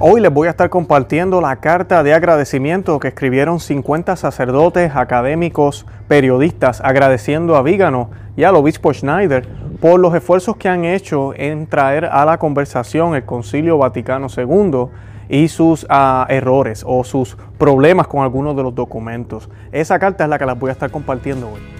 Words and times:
Hoy 0.00 0.20
les 0.20 0.32
voy 0.32 0.48
a 0.48 0.50
estar 0.50 0.70
compartiendo 0.70 1.40
la 1.40 1.56
carta 1.56 2.02
de 2.02 2.12
agradecimiento 2.12 2.98
que 2.98 3.08
escribieron 3.08 3.60
50 3.60 4.16
sacerdotes, 4.16 4.92
académicos, 4.94 5.86
periodistas, 6.08 6.80
agradeciendo 6.80 7.56
a 7.56 7.62
Vígano 7.62 8.10
y 8.36 8.44
al 8.44 8.56
obispo 8.56 8.92
Schneider 8.92 9.46
por 9.80 10.00
los 10.00 10.14
esfuerzos 10.14 10.56
que 10.56 10.68
han 10.68 10.84
hecho 10.84 11.32
en 11.34 11.66
traer 11.66 12.06
a 12.06 12.24
la 12.24 12.38
conversación 12.38 13.14
el 13.14 13.24
Concilio 13.24 13.78
Vaticano 13.78 14.26
II 14.36 14.86
y 15.28 15.48
sus 15.48 15.84
uh, 15.84 16.24
errores 16.28 16.84
o 16.86 17.04
sus 17.04 17.36
problemas 17.58 18.08
con 18.08 18.22
algunos 18.22 18.56
de 18.56 18.62
los 18.62 18.74
documentos. 18.74 19.48
Esa 19.72 19.98
carta 19.98 20.24
es 20.24 20.30
la 20.30 20.38
que 20.38 20.46
las 20.46 20.58
voy 20.58 20.70
a 20.70 20.72
estar 20.72 20.90
compartiendo 20.90 21.50
hoy. 21.52 21.77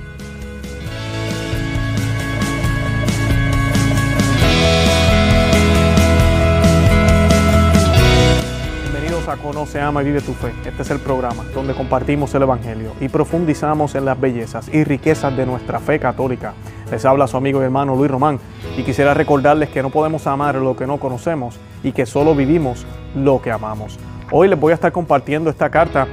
Conoce, 9.37 9.81
Ama 9.81 10.03
y 10.03 10.07
Vive 10.07 10.21
tu 10.21 10.33
Fe. 10.33 10.53
Este 10.65 10.83
es 10.83 10.91
el 10.91 10.99
programa 10.99 11.45
donde 11.55 11.75
compartimos 11.75 12.35
el 12.35 12.43
Evangelio 12.43 12.93
y 13.01 13.09
profundizamos 13.09 13.95
en 13.95 14.05
las 14.05 14.19
bellezas 14.19 14.69
y 14.73 14.85
riquezas 14.85 15.37
de 15.37 15.45
nuestra 15.45 15.79
fe 15.79 15.99
católica. 15.99 16.55
Les 16.91 17.05
habla 17.05 17.27
su 17.27 17.37
amigo 17.37 17.61
y 17.61 17.65
hermano 17.65 17.95
Luis 17.95 18.11
Román 18.11 18.41
y 18.77 18.83
quisiera 18.83 19.15
recordarles 19.15 19.69
que 19.69 19.83
no 19.83 19.91
podemos 19.91 20.27
amar 20.27 20.55
lo 20.57 20.75
que 20.75 20.87
no 20.87 20.99
conocemos 20.99 21.59
y 21.83 21.93
que 21.93 22.07
solo 22.07 22.35
vivimos 22.35 22.87
lo 23.15 23.43
que 23.43 23.51
amamos. 23.51 23.99
Hoy 24.31 24.49
les 24.49 24.59
voy 24.59 24.73
a 24.73 24.75
estar 24.75 24.93
compartiendo 24.93 25.51
esta 25.51 25.71
carta 25.71 26.07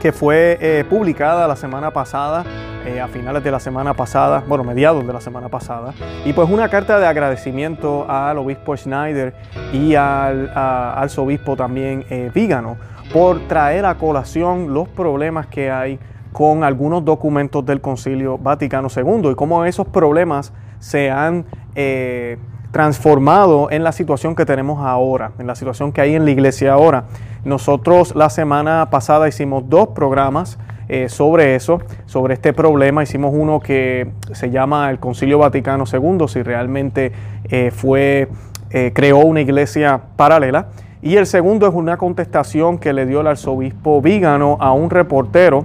que 0.00 0.12
fue 0.12 0.58
eh, 0.60 0.84
publicada 0.88 1.46
la 1.46 1.54
semana 1.54 1.92
pasada, 1.92 2.44
eh, 2.86 3.00
a 3.00 3.08
finales 3.08 3.44
de 3.44 3.50
la 3.50 3.60
semana 3.60 3.94
pasada, 3.94 4.42
bueno, 4.46 4.64
mediados 4.64 5.06
de 5.06 5.12
la 5.12 5.20
semana 5.20 5.48
pasada, 5.48 5.94
y 6.24 6.32
pues 6.32 6.48
una 6.50 6.68
carta 6.68 6.98
de 6.98 7.06
agradecimiento 7.06 8.06
al 8.08 8.38
obispo 8.38 8.76
Schneider 8.76 9.34
y 9.72 9.94
al 9.94 10.50
arzobispo 10.54 11.56
también 11.56 12.04
eh, 12.10 12.30
Vígano 12.34 12.76
por 13.12 13.40
traer 13.46 13.84
a 13.84 13.96
colación 13.96 14.72
los 14.72 14.88
problemas 14.88 15.46
que 15.46 15.70
hay 15.70 15.98
con 16.32 16.64
algunos 16.64 17.04
documentos 17.04 17.64
del 17.64 17.80
Concilio 17.80 18.38
Vaticano 18.38 18.88
II 18.94 19.30
y 19.30 19.34
cómo 19.34 19.64
esos 19.64 19.86
problemas 19.86 20.52
se 20.78 21.10
han 21.10 21.44
eh, 21.74 22.38
transformado 22.72 23.70
en 23.70 23.84
la 23.84 23.92
situación 23.92 24.34
que 24.34 24.46
tenemos 24.46 24.84
ahora, 24.84 25.32
en 25.38 25.46
la 25.46 25.54
situación 25.54 25.92
que 25.92 26.00
hay 26.00 26.14
en 26.14 26.24
la 26.24 26.30
iglesia 26.30 26.72
ahora. 26.72 27.04
Nosotros 27.44 28.14
la 28.16 28.30
semana 28.30 28.88
pasada 28.90 29.28
hicimos 29.28 29.68
dos 29.68 29.88
programas 29.88 30.58
eh, 30.92 31.08
sobre 31.08 31.54
eso, 31.54 31.80
sobre 32.04 32.34
este 32.34 32.52
problema. 32.52 33.02
Hicimos 33.02 33.32
uno 33.34 33.60
que 33.60 34.12
se 34.32 34.50
llama 34.50 34.90
el 34.90 34.98
Concilio 34.98 35.38
Vaticano 35.38 35.84
II, 35.90 36.28
si 36.28 36.42
realmente 36.42 37.12
eh, 37.44 37.70
fue, 37.70 38.28
creó 38.92 39.18
una 39.18 39.40
iglesia 39.40 40.00
paralela. 40.16 40.68
Y 41.00 41.16
el 41.16 41.26
segundo 41.26 41.66
es 41.66 41.74
una 41.74 41.96
contestación 41.96 42.78
que 42.78 42.92
le 42.92 43.06
dio 43.06 43.22
el 43.22 43.26
arzobispo 43.26 44.00
Vígano 44.00 44.56
a 44.60 44.72
un 44.72 44.90
reportero 44.90 45.64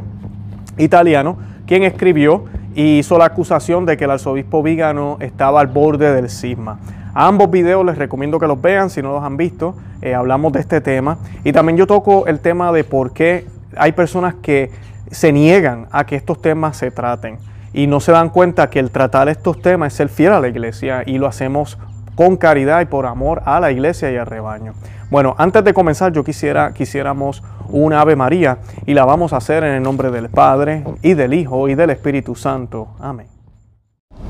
italiano, 0.78 1.38
quien 1.66 1.84
escribió 1.84 2.46
y 2.74 3.00
hizo 3.00 3.18
la 3.18 3.26
acusación 3.26 3.86
de 3.86 3.98
que 3.98 4.04
el 4.04 4.12
arzobispo 4.12 4.62
Vígano 4.62 5.18
estaba 5.20 5.62
al 5.62 5.68
borde 5.68 6.14
del 6.14 6.30
cisma. 6.30 6.80
ambos 7.16 7.50
videos 7.50 7.84
les 7.84 7.98
recomiendo 7.98 8.40
que 8.40 8.46
los 8.46 8.62
vean 8.62 8.92
si 8.92 9.02
no 9.02 9.12
los 9.12 9.24
han 9.24 9.36
visto. 9.36 9.76
Eh, 10.04 10.14
hablamos 10.14 10.54
de 10.54 10.60
este 10.60 10.80
tema. 10.82 11.18
Y 11.44 11.52
también 11.52 11.76
yo 11.76 11.88
toco 11.88 12.28
el 12.28 12.40
tema 12.40 12.72
de 12.72 12.84
por 12.84 13.14
qué 13.14 13.48
hay 13.76 13.94
personas 13.94 14.36
que 14.36 14.70
se 15.12 15.32
niegan 15.32 15.88
a 15.92 16.06
que 16.06 16.16
estos 16.16 16.42
temas 16.42 16.78
se 16.78 16.92
traten 16.92 17.38
y 17.74 17.88
no 17.88 18.00
se 18.00 18.12
dan 18.12 18.30
cuenta 18.30 18.70
que 18.70 18.80
el 18.80 18.92
tratar 18.92 19.30
estos 19.30 19.62
temas 19.62 19.94
es 19.94 19.98
ser 19.98 20.10
fiel 20.10 20.34
a 20.34 20.40
la 20.40 20.48
iglesia 20.48 21.04
y 21.06 21.18
lo 21.18 21.28
hacemos 21.28 21.78
con 22.16 22.38
caridad 22.38 22.82
y 22.82 22.86
por 22.86 23.06
amor 23.06 23.44
a 23.46 23.60
la 23.60 23.72
iglesia 23.72 24.12
y 24.12 24.18
al 24.18 24.26
rebaño. 24.26 24.74
Bueno, 25.10 25.36
antes 25.38 25.64
de 25.64 25.74
comenzar 25.74 26.12
yo 26.12 26.24
quisiera 26.24 26.74
quisiéramos 26.74 27.44
una 27.70 28.02
Ave 28.02 28.16
María 28.16 28.58
y 28.86 28.94
la 28.94 29.06
vamos 29.06 29.34
a 29.34 29.38
hacer 29.38 29.64
en 29.64 29.74
el 29.76 29.84
nombre 29.84 30.12
del 30.12 30.30
Padre 30.30 30.84
y 31.02 31.14
del 31.14 31.34
Hijo 31.34 31.70
y 31.70 31.76
del 31.76 31.92
Espíritu 31.92 32.36
Santo. 32.36 32.90
Amén. 33.00 33.28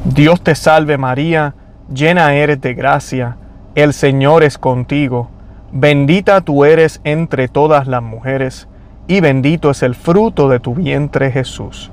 Dios 0.03 0.41
te 0.41 0.55
salve 0.55 0.97
María, 0.97 1.55
llena 1.93 2.33
eres 2.33 2.61
de 2.61 2.73
gracia, 2.73 3.37
el 3.75 3.93
Señor 3.93 4.43
es 4.43 4.57
contigo, 4.57 5.29
bendita 5.71 6.41
tú 6.41 6.65
eres 6.65 6.99
entre 7.03 7.47
todas 7.47 7.87
las 7.87 8.03
mujeres, 8.03 8.67
y 9.07 9.21
bendito 9.21 9.69
es 9.69 9.83
el 9.83 9.95
fruto 9.95 10.49
de 10.49 10.59
tu 10.59 10.75
vientre 10.75 11.31
Jesús. 11.31 11.91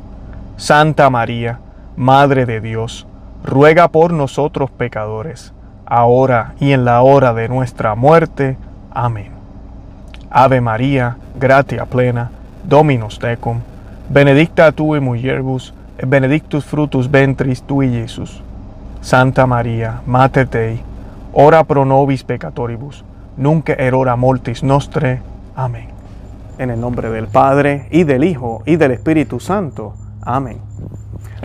Santa 0.56 1.10
María, 1.10 1.60
Madre 1.96 2.44
de 2.44 2.60
Dios, 2.60 3.06
ruega 3.44 3.88
por 3.88 4.12
nosotros 4.12 4.70
pecadores, 4.70 5.52
ahora 5.86 6.54
y 6.58 6.72
en 6.72 6.84
la 6.84 7.02
hora 7.02 7.34
de 7.34 7.48
nuestra 7.48 7.94
muerte. 7.94 8.56
Amén. 8.90 9.30
Ave 10.30 10.60
María, 10.60 11.16
gratia 11.38 11.86
plena, 11.86 12.30
Dominus 12.64 13.18
tecum, 13.18 13.60
benedicta 14.08 14.72
tu 14.72 14.96
in 14.96 15.04
mulieribus, 15.04 15.74
et 15.98 16.08
benedictus 16.08 16.64
fructus 16.64 17.10
ventris 17.10 17.62
tui, 17.62 17.88
Iesus. 17.88 18.42
Santa 19.00 19.46
María, 19.46 20.00
Mater 20.06 20.48
Dei, 20.48 20.80
ora 21.32 21.62
pro 21.64 21.84
nobis 21.84 22.24
peccatoribus, 22.24 23.04
nunc 23.36 23.68
erora 23.68 24.16
mortis 24.16 24.62
nostre. 24.62 25.20
Amén. 25.54 25.93
En 26.58 26.70
el 26.70 26.80
nombre 26.80 27.10
del 27.10 27.26
Padre, 27.26 27.88
y 27.90 28.04
del 28.04 28.22
Hijo, 28.24 28.62
y 28.64 28.76
del 28.76 28.92
Espíritu 28.92 29.40
Santo. 29.40 29.94
Amén. 30.22 30.58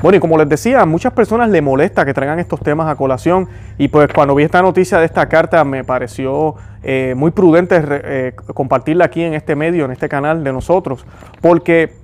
Bueno, 0.02 0.18
y 0.18 0.20
como 0.20 0.38
les 0.38 0.48
decía, 0.48 0.82
a 0.82 0.86
muchas 0.86 1.12
personas 1.14 1.50
le 1.50 1.62
molesta 1.62 2.06
que 2.06 2.14
traigan 2.14 2.40
estos 2.40 2.62
temas 2.62 2.88
a 2.88 2.96
colación 2.96 3.50
y 3.78 3.90
pues 3.90 4.08
cuando 4.14 4.34
vi 4.34 4.44
esta 4.44 4.62
noticia 4.62 4.98
de 5.00 5.06
esta 5.06 5.28
carta 5.28 5.66
me 5.66 5.84
pareció 5.84 6.56
eh, 6.84 7.16
muy 7.18 7.32
prudente 7.32 7.84
eh, 7.86 8.34
compartirla 8.54 9.06
aquí 9.06 9.24
en 9.24 9.34
este 9.34 9.56
medio, 9.56 9.84
en 9.86 9.92
este 9.92 10.08
canal 10.08 10.44
de 10.44 10.54
nosotros, 10.54 11.06
porque 11.42 11.96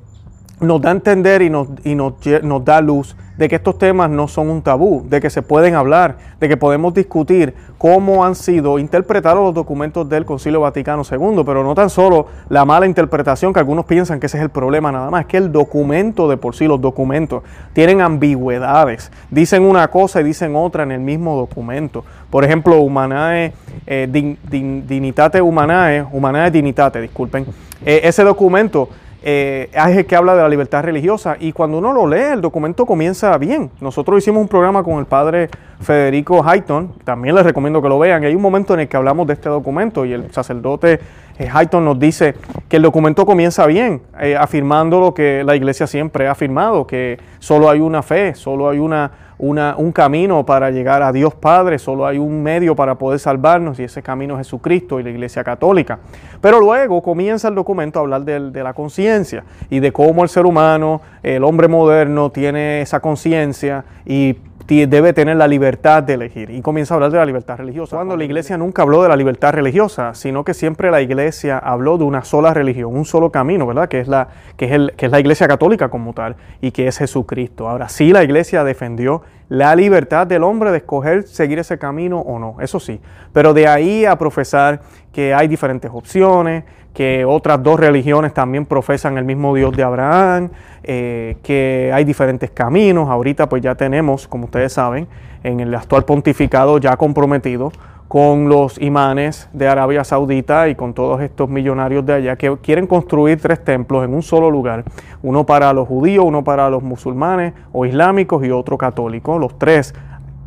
nos 0.60 0.82
da 0.82 0.90
a 0.90 0.94
entender 0.94 1.42
y 1.42 1.50
nos, 1.50 1.70
y 1.86 1.96
nos, 1.96 2.16
nos 2.44 2.66
da 2.66 2.82
luz 2.82 3.16
de 3.38 3.50
que 3.50 3.56
estos 3.56 3.78
temas 3.78 4.10
no 4.10 4.28
son 4.28 4.50
un 4.50 4.62
tabú, 4.62 5.06
de 5.08 5.22
que 5.22 5.30
se 5.30 5.42
pueden 5.42 5.76
hablar, 5.76 6.18
de 6.40 6.48
que 6.48 6.58
podemos 6.58 6.94
discutir 6.94 7.54
cómo 7.78 8.26
han 8.26 8.36
sido 8.36 8.80
interpretados 8.80 9.44
los 9.44 9.54
documentos 9.54 10.08
del 10.08 10.26
Concilio 10.26 10.62
Vaticano 10.62 11.04
II, 11.10 11.44
pero 11.46 11.64
no 11.64 11.76
tan 11.76 11.90
solo 11.90 12.28
la 12.50 12.66
mala 12.66 12.86
interpretación 12.86 13.54
que 13.54 13.60
algunos 13.60 13.86
piensan 13.86 14.20
que 14.20 14.28
ese 14.28 14.38
es 14.38 14.44
el 14.44 14.50
problema 14.50 14.92
nada 14.92 15.10
más, 15.10 15.22
es 15.22 15.28
que 15.28 15.38
el 15.38 15.52
documento 15.52 16.30
de 16.30 16.38
por 16.38 16.56
sí, 16.56 16.68
los 16.68 16.82
documentos, 16.82 17.44
tienen 17.74 18.02
ambigüedades, 18.02 19.12
dicen 19.30 19.64
una 19.64 19.90
cosa 19.90 20.22
y 20.22 20.24
dicen 20.24 20.56
otra 20.56 20.84
en 20.84 20.92
el 20.92 21.02
mismo 21.02 21.36
documento. 21.36 22.04
Por 22.30 22.44
ejemplo, 22.44 22.80
Humanae, 22.80 23.54
eh, 23.86 24.08
Dinitate 24.12 25.42
Humanae, 25.42 26.06
Humanae 26.12 26.52
Dinitate, 26.52 27.02
disculpen, 27.02 27.46
eh, 27.86 28.02
ese 28.04 28.24
documento 28.24 28.90
eh, 29.28 29.72
es 29.74 29.98
el 29.98 30.06
que 30.06 30.16
habla 30.16 30.36
de 30.36 30.44
la 30.44 30.50
libertad 30.50 30.84
religiosa 30.84 31.36
y 31.40 31.52
cuando 31.52 31.80
uno 31.80 31.92
lo 31.92 32.06
lee 32.06 32.34
el 32.34 32.42
documento 32.42 32.86
comienza 32.86 33.36
bien. 33.40 33.72
Nosotros 33.82 34.20
hicimos 34.20 34.40
un 34.40 34.48
programa 34.48 34.84
con 34.84 35.00
el 35.00 35.08
padre 35.08 35.50
Federico 35.82 36.48
Hayton, 36.48 36.94
también 37.04 37.34
les 37.34 37.44
recomiendo 37.44 37.82
que 37.82 37.90
lo 37.90 37.98
vean. 37.98 38.24
hay 38.24 38.36
un 38.36 38.42
momento 38.44 38.76
en 38.76 38.82
el 38.82 38.88
que 38.88 38.96
hablamos 38.96 39.26
de 39.26 39.34
este 39.34 39.50
documento 39.50 40.06
y 40.06 40.14
el 40.14 40.32
sacerdote 40.32 41.00
eh, 41.40 41.50
Hayton 41.52 41.84
nos 41.84 41.98
dice 41.98 42.36
que 42.70 42.78
el 42.78 42.84
documento 42.84 43.26
comienza 43.26 43.66
bien, 43.66 44.04
eh, 44.22 44.38
afirmando 44.38 45.00
lo 45.00 45.16
que 45.16 45.44
la 45.44 45.56
iglesia 45.56 45.88
siempre 45.88 46.28
ha 46.28 46.32
afirmado, 46.32 46.86
que 46.86 47.18
solo 47.40 47.68
hay 47.68 47.80
una 47.80 48.04
fe, 48.04 48.36
solo 48.36 48.70
hay 48.70 48.78
una 48.78 49.10
un 49.38 49.92
camino 49.92 50.46
para 50.46 50.72
llegar 50.72 51.02
a 51.02 51.12
Dios 51.12 51.34
Padre, 51.34 51.78
solo 51.80 52.06
hay 52.06 52.18
un 52.18 52.42
medio 52.42 52.76
para 52.76 52.96
poder 52.96 53.20
salvarnos 53.20 53.80
y 53.80 53.84
ese 53.84 54.02
camino 54.02 54.36
es 54.36 54.48
Jesucristo 54.48 55.00
y 55.00 55.04
la 55.04 55.10
Iglesia 55.10 55.44
Católica. 55.44 56.00
Pero 56.42 56.60
luego 56.60 57.02
comienza 57.02 57.48
el 57.48 57.56
documento 57.56 58.00
a 58.00 58.04
hablar 58.04 58.24
de, 58.24 58.52
de 58.52 58.64
la 58.64 58.74
conciencia 58.74 59.44
y 59.70 59.80
de 59.80 59.92
cómo 59.92 60.24
el 60.24 60.30
ser 60.30 60.46
humano, 60.46 61.02
el 61.24 61.44
hombre 61.44 61.68
moderno, 61.68 62.30
tiene 62.30 62.82
esa 62.82 63.00
conciencia 63.00 63.84
y 64.06 64.38
debe 64.68 65.14
tener 65.14 65.38
la 65.38 65.48
libertad 65.48 66.04
de 66.04 66.16
elegir. 66.16 66.50
Y 66.50 66.62
comienza 66.62 66.94
a 66.94 66.96
hablar 66.96 67.12
de 67.12 67.18
la 67.18 67.26
libertad 67.26 67.58
religiosa. 67.58 67.98
Cuando 67.98 68.18
la 68.18 68.24
iglesia 68.24 68.58
nunca 68.58 68.82
habló 68.82 69.04
de 69.04 69.10
la 69.10 69.16
libertad 69.16 69.54
religiosa, 69.54 70.14
sino 70.14 70.44
que 70.44 70.54
siempre 70.54 70.90
la 70.90 71.02
iglesia 71.02 71.58
habló 71.58 71.98
de 71.98 72.04
una 72.04 72.24
sola 72.24 72.54
religión, 72.54 72.96
un 72.96 73.06
solo 73.06 73.32
camino, 73.32 73.68
¿verdad? 73.68 73.88
Que 73.88 74.00
es 74.00 74.08
la, 74.08 74.30
que 74.58 74.66
es 74.66 74.72
el, 74.72 74.94
que 74.98 75.06
es 75.06 75.12
la 75.12 75.20
iglesia 75.20 75.48
católica 75.48 75.90
como 75.90 76.14
tal 76.14 76.36
y 76.62 76.72
que 76.72 76.88
es 76.88 76.98
Jesucristo. 76.98 77.70
Ahora 77.70 77.90
sí 77.90 78.12
la 78.12 78.24
iglesia 78.24 78.64
defendió 78.64 79.22
la 79.50 79.76
libertad 79.76 80.26
del 80.26 80.44
hombre 80.44 80.72
de 80.72 80.78
escoger 80.78 81.24
seguir 81.24 81.60
ese 81.60 81.78
camino 81.78 82.20
o 82.20 82.40
no, 82.40 82.58
eso 82.60 82.80
sí. 82.80 83.00
Pero 83.32 83.54
de 83.54 83.68
ahí 83.68 84.06
a 84.06 84.18
profesar 84.18 84.82
que 85.12 85.34
hay 85.34 85.48
diferentes 85.48 85.92
opciones, 85.94 86.64
que 86.96 87.26
otras 87.26 87.62
dos 87.62 87.80
religiones 87.80 88.34
también 88.34 88.66
profesan 88.66 89.18
el 89.18 89.26
mismo 89.26 89.54
Dios 89.54 89.76
de 89.76 89.84
Abraham, 89.84 90.50
eh, 90.82 91.38
que 91.44 91.92
hay 91.94 92.06
diferentes 92.06 92.50
caminos. 92.50 93.10
Ahorita 93.10 93.48
pues 93.48 93.62
ya 93.62 93.76
tenemos, 93.76 94.28
como 94.28 94.46
ustedes 94.46 94.74
saben, 94.74 95.08
en 95.44 95.60
el 95.60 95.76
actual 95.76 96.06
pontificado 96.06 96.78
ya 96.80 96.96
comprometido 96.96 97.72
con 98.08 98.48
los 98.48 98.82
imanes 98.82 99.50
de 99.52 99.68
Arabia 99.68 100.04
Saudita 100.06 100.70
y 100.70 100.76
con 100.76 100.94
todos 100.94 101.22
estos 101.22 101.50
millonarios 101.50 102.06
de 102.06 102.14
allá 102.14 102.36
que 102.38 102.56
quieren 102.58 102.88
construir 102.88 103.42
tres 103.42 103.64
templos 103.64 104.06
en 104.06 104.14
un 104.14 104.22
solo 104.22 104.50
lugar, 104.50 104.86
uno 105.22 105.46
para 105.46 105.74
los 105.74 105.88
judíos, 105.88 106.24
uno 106.26 106.44
para 106.44 106.70
los 106.70 106.82
musulmanes 106.82 107.54
o 107.74 107.86
islámicos 107.86 108.46
y 108.46 108.52
otro 108.52 108.78
católico, 108.78 109.38
los 109.38 109.60
tres 109.60 109.94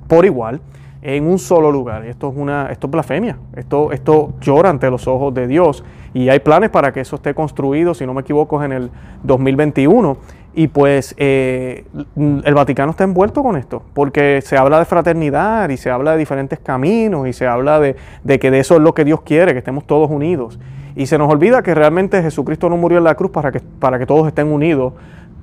por 0.09 0.25
igual. 0.25 0.61
en 1.01 1.27
un 1.29 1.39
solo 1.39 1.71
lugar. 1.71 2.05
Esto 2.07 2.29
es 2.29 2.37
una, 2.37 2.71
esto 2.73 2.89
es 2.89 2.91
blasfemia. 2.91 3.39
Esto, 3.55 3.93
esto 3.93 4.33
llora 4.41 4.71
ante 4.71 4.91
los 4.91 5.07
ojos 5.07 5.33
de 5.33 5.47
Dios. 5.47 5.85
Y 6.15 6.29
hay 6.29 6.41
planes 6.41 6.71
para 6.71 6.93
que 6.93 7.01
eso 7.01 7.17
esté 7.17 7.35
construido, 7.35 7.95
si 7.95 8.07
no 8.07 8.15
me 8.15 8.23
equivoco, 8.23 8.63
en 8.63 8.73
el 8.73 8.91
2021. 9.25 10.17
Y 10.55 10.69
pues 10.69 11.15
eh, 11.19 11.85
el 12.17 12.55
Vaticano 12.55 12.91
está 12.91 13.05
envuelto 13.05 13.43
con 13.43 13.57
esto, 13.57 13.83
porque 13.95 14.41
se 14.43 14.57
habla 14.57 14.79
de 14.79 14.87
fraternidad 14.87 15.69
y 15.69 15.77
se 15.77 15.91
habla 15.91 16.13
de 16.13 16.19
diferentes 16.19 16.59
caminos 16.59 17.29
y 17.29 17.33
se 17.33 17.47
habla 17.47 17.79
de, 17.79 17.95
que 18.41 18.51
de 18.51 18.59
eso 18.59 18.75
es 18.75 18.81
lo 18.81 18.93
que 18.93 19.05
Dios 19.05 19.21
quiere, 19.21 19.53
que 19.53 19.59
estemos 19.59 19.87
todos 19.87 20.11
unidos. 20.11 20.59
Y 20.97 21.07
se 21.07 21.17
nos 21.17 21.31
olvida 21.31 21.63
que 21.63 21.75
realmente 21.75 22.21
Jesucristo 22.23 22.69
no 22.69 22.77
murió 22.77 22.99
en 22.99 23.05
la 23.05 23.15
cruz 23.15 23.31
para 23.31 23.53
que, 23.53 23.61
para 23.61 24.01
que 24.01 24.07
todos 24.07 24.27
estén 24.27 24.49
unidos, 24.49 24.95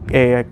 eh, 0.10 0.46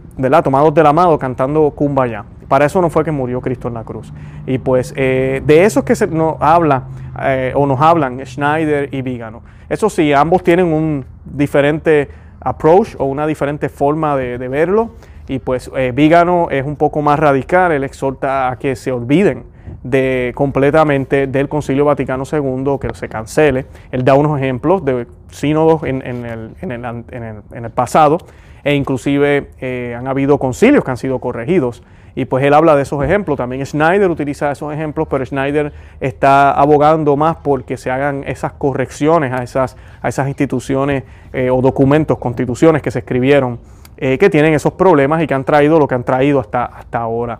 tomados 0.43 0.73
de 0.73 0.83
la 0.83 0.93
mano, 0.93 1.19
cantando 1.19 1.69
Kumbaya. 1.71 2.23
Para 2.47 2.65
eso 2.65 2.81
no 2.81 2.89
fue 2.89 3.03
que 3.03 3.11
murió 3.11 3.41
Cristo 3.41 3.67
en 3.67 3.75
la 3.75 3.83
cruz. 3.83 4.13
Y 4.45 4.57
pues 4.57 4.93
eh, 4.95 5.41
de 5.45 5.65
eso 5.65 5.79
es 5.79 5.85
que 5.85 5.95
se 5.95 6.07
nos 6.07 6.35
habla 6.39 6.83
eh, 7.21 7.53
o 7.55 7.65
nos 7.65 7.79
hablan 7.79 8.23
Schneider 8.25 8.93
y 8.93 9.01
Vígano. 9.01 9.41
Eso 9.69 9.89
sí, 9.89 10.13
ambos 10.13 10.43
tienen 10.43 10.67
un 10.67 11.05
diferente 11.25 12.09
approach 12.39 12.95
o 12.97 13.05
una 13.05 13.25
diferente 13.25 13.69
forma 13.69 14.17
de, 14.17 14.47
verlo. 14.47 14.91
Y 15.27 15.39
pues 15.39 15.71
eh, 15.77 15.91
Vígano 15.95 16.49
es 16.51 16.65
un 16.65 16.75
poco 16.75 17.01
más 17.01 17.17
radical, 17.17 17.71
él 17.71 17.83
exhorta 17.83 18.51
a 18.51 18.57
que 18.57 18.75
se 18.75 18.91
olviden 18.91 19.45
de 19.81 20.33
completamente 20.35 21.27
del 21.27 21.47
Concilio 21.47 21.85
Vaticano 21.85 22.23
II, 22.29 22.77
que 22.79 22.93
se 22.93 23.07
cancele. 23.07 23.65
Él 23.91 24.03
da 24.03 24.15
unos 24.15 24.37
ejemplos 24.39 24.83
de 24.83 25.07
sínodos 25.31 25.83
en, 25.83 26.01
el, 26.01 26.51
en 26.61 27.63
el, 27.65 27.71
pasado 27.71 28.17
e 28.63 28.75
inclusive 28.75 29.49
han 29.97 30.07
habido 30.07 30.37
concilios 30.37 30.83
que 30.83 30.91
han 30.91 30.97
sido 30.97 31.19
corregidos. 31.19 31.83
Y 32.15 32.25
pues 32.25 32.43
él 32.43 32.53
habla 32.53 32.75
de 32.75 32.83
esos 32.83 33.03
ejemplos. 33.03 33.37
También 33.37 33.65
Schneider 33.65 34.09
utiliza 34.09 34.51
esos 34.51 34.73
ejemplos, 34.73 35.07
pero 35.09 35.25
Schneider 35.25 35.73
está 35.99 36.51
abogando 36.51 37.15
más 37.17 37.37
porque 37.37 37.77
se 37.77 37.89
hagan 37.89 38.23
esas 38.27 38.53
correcciones 38.53 39.33
a 39.33 39.43
esas, 39.43 39.77
a 40.01 40.09
esas 40.09 40.27
instituciones 40.27 41.03
eh, 41.31 41.49
o 41.49 41.61
documentos, 41.61 42.19
constituciones 42.19 42.81
que 42.81 42.91
se 42.91 42.99
escribieron, 42.99 43.59
eh, 43.97 44.17
que 44.17 44.29
tienen 44.29 44.53
esos 44.53 44.73
problemas 44.73 45.23
y 45.23 45.27
que 45.27 45.33
han 45.33 45.43
traído 45.43 45.79
lo 45.79 45.87
que 45.87 45.95
han 45.95 46.03
traído 46.03 46.39
hasta, 46.39 46.65
hasta 46.65 46.99
ahora. 46.99 47.39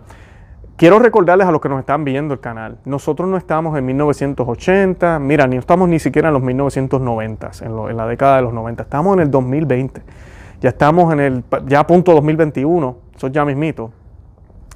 Quiero 0.76 0.98
recordarles 0.98 1.46
a 1.46 1.52
los 1.52 1.60
que 1.60 1.68
nos 1.68 1.78
están 1.78 2.04
viendo 2.04 2.34
el 2.34 2.40
canal, 2.40 2.78
nosotros 2.84 3.28
no 3.28 3.36
estamos 3.36 3.78
en 3.78 3.86
1980, 3.86 5.20
mira, 5.20 5.46
ni 5.46 5.56
estamos 5.56 5.88
ni 5.88 6.00
siquiera 6.00 6.28
en 6.28 6.34
los 6.34 6.42
1990, 6.42 7.50
en, 7.60 7.66
en 7.90 7.96
la 7.96 8.06
década 8.08 8.36
de 8.36 8.42
los 8.42 8.52
90, 8.52 8.82
estamos 8.82 9.14
en 9.14 9.20
el 9.20 9.30
2020, 9.30 10.02
ya 10.60 10.68
estamos 10.70 11.12
en 11.12 11.20
el, 11.20 11.44
ya 11.66 11.78
a 11.78 11.86
punto 11.86 12.12
2021, 12.12 12.96
eso 13.14 13.28
ya 13.28 13.44
mismito, 13.44 13.92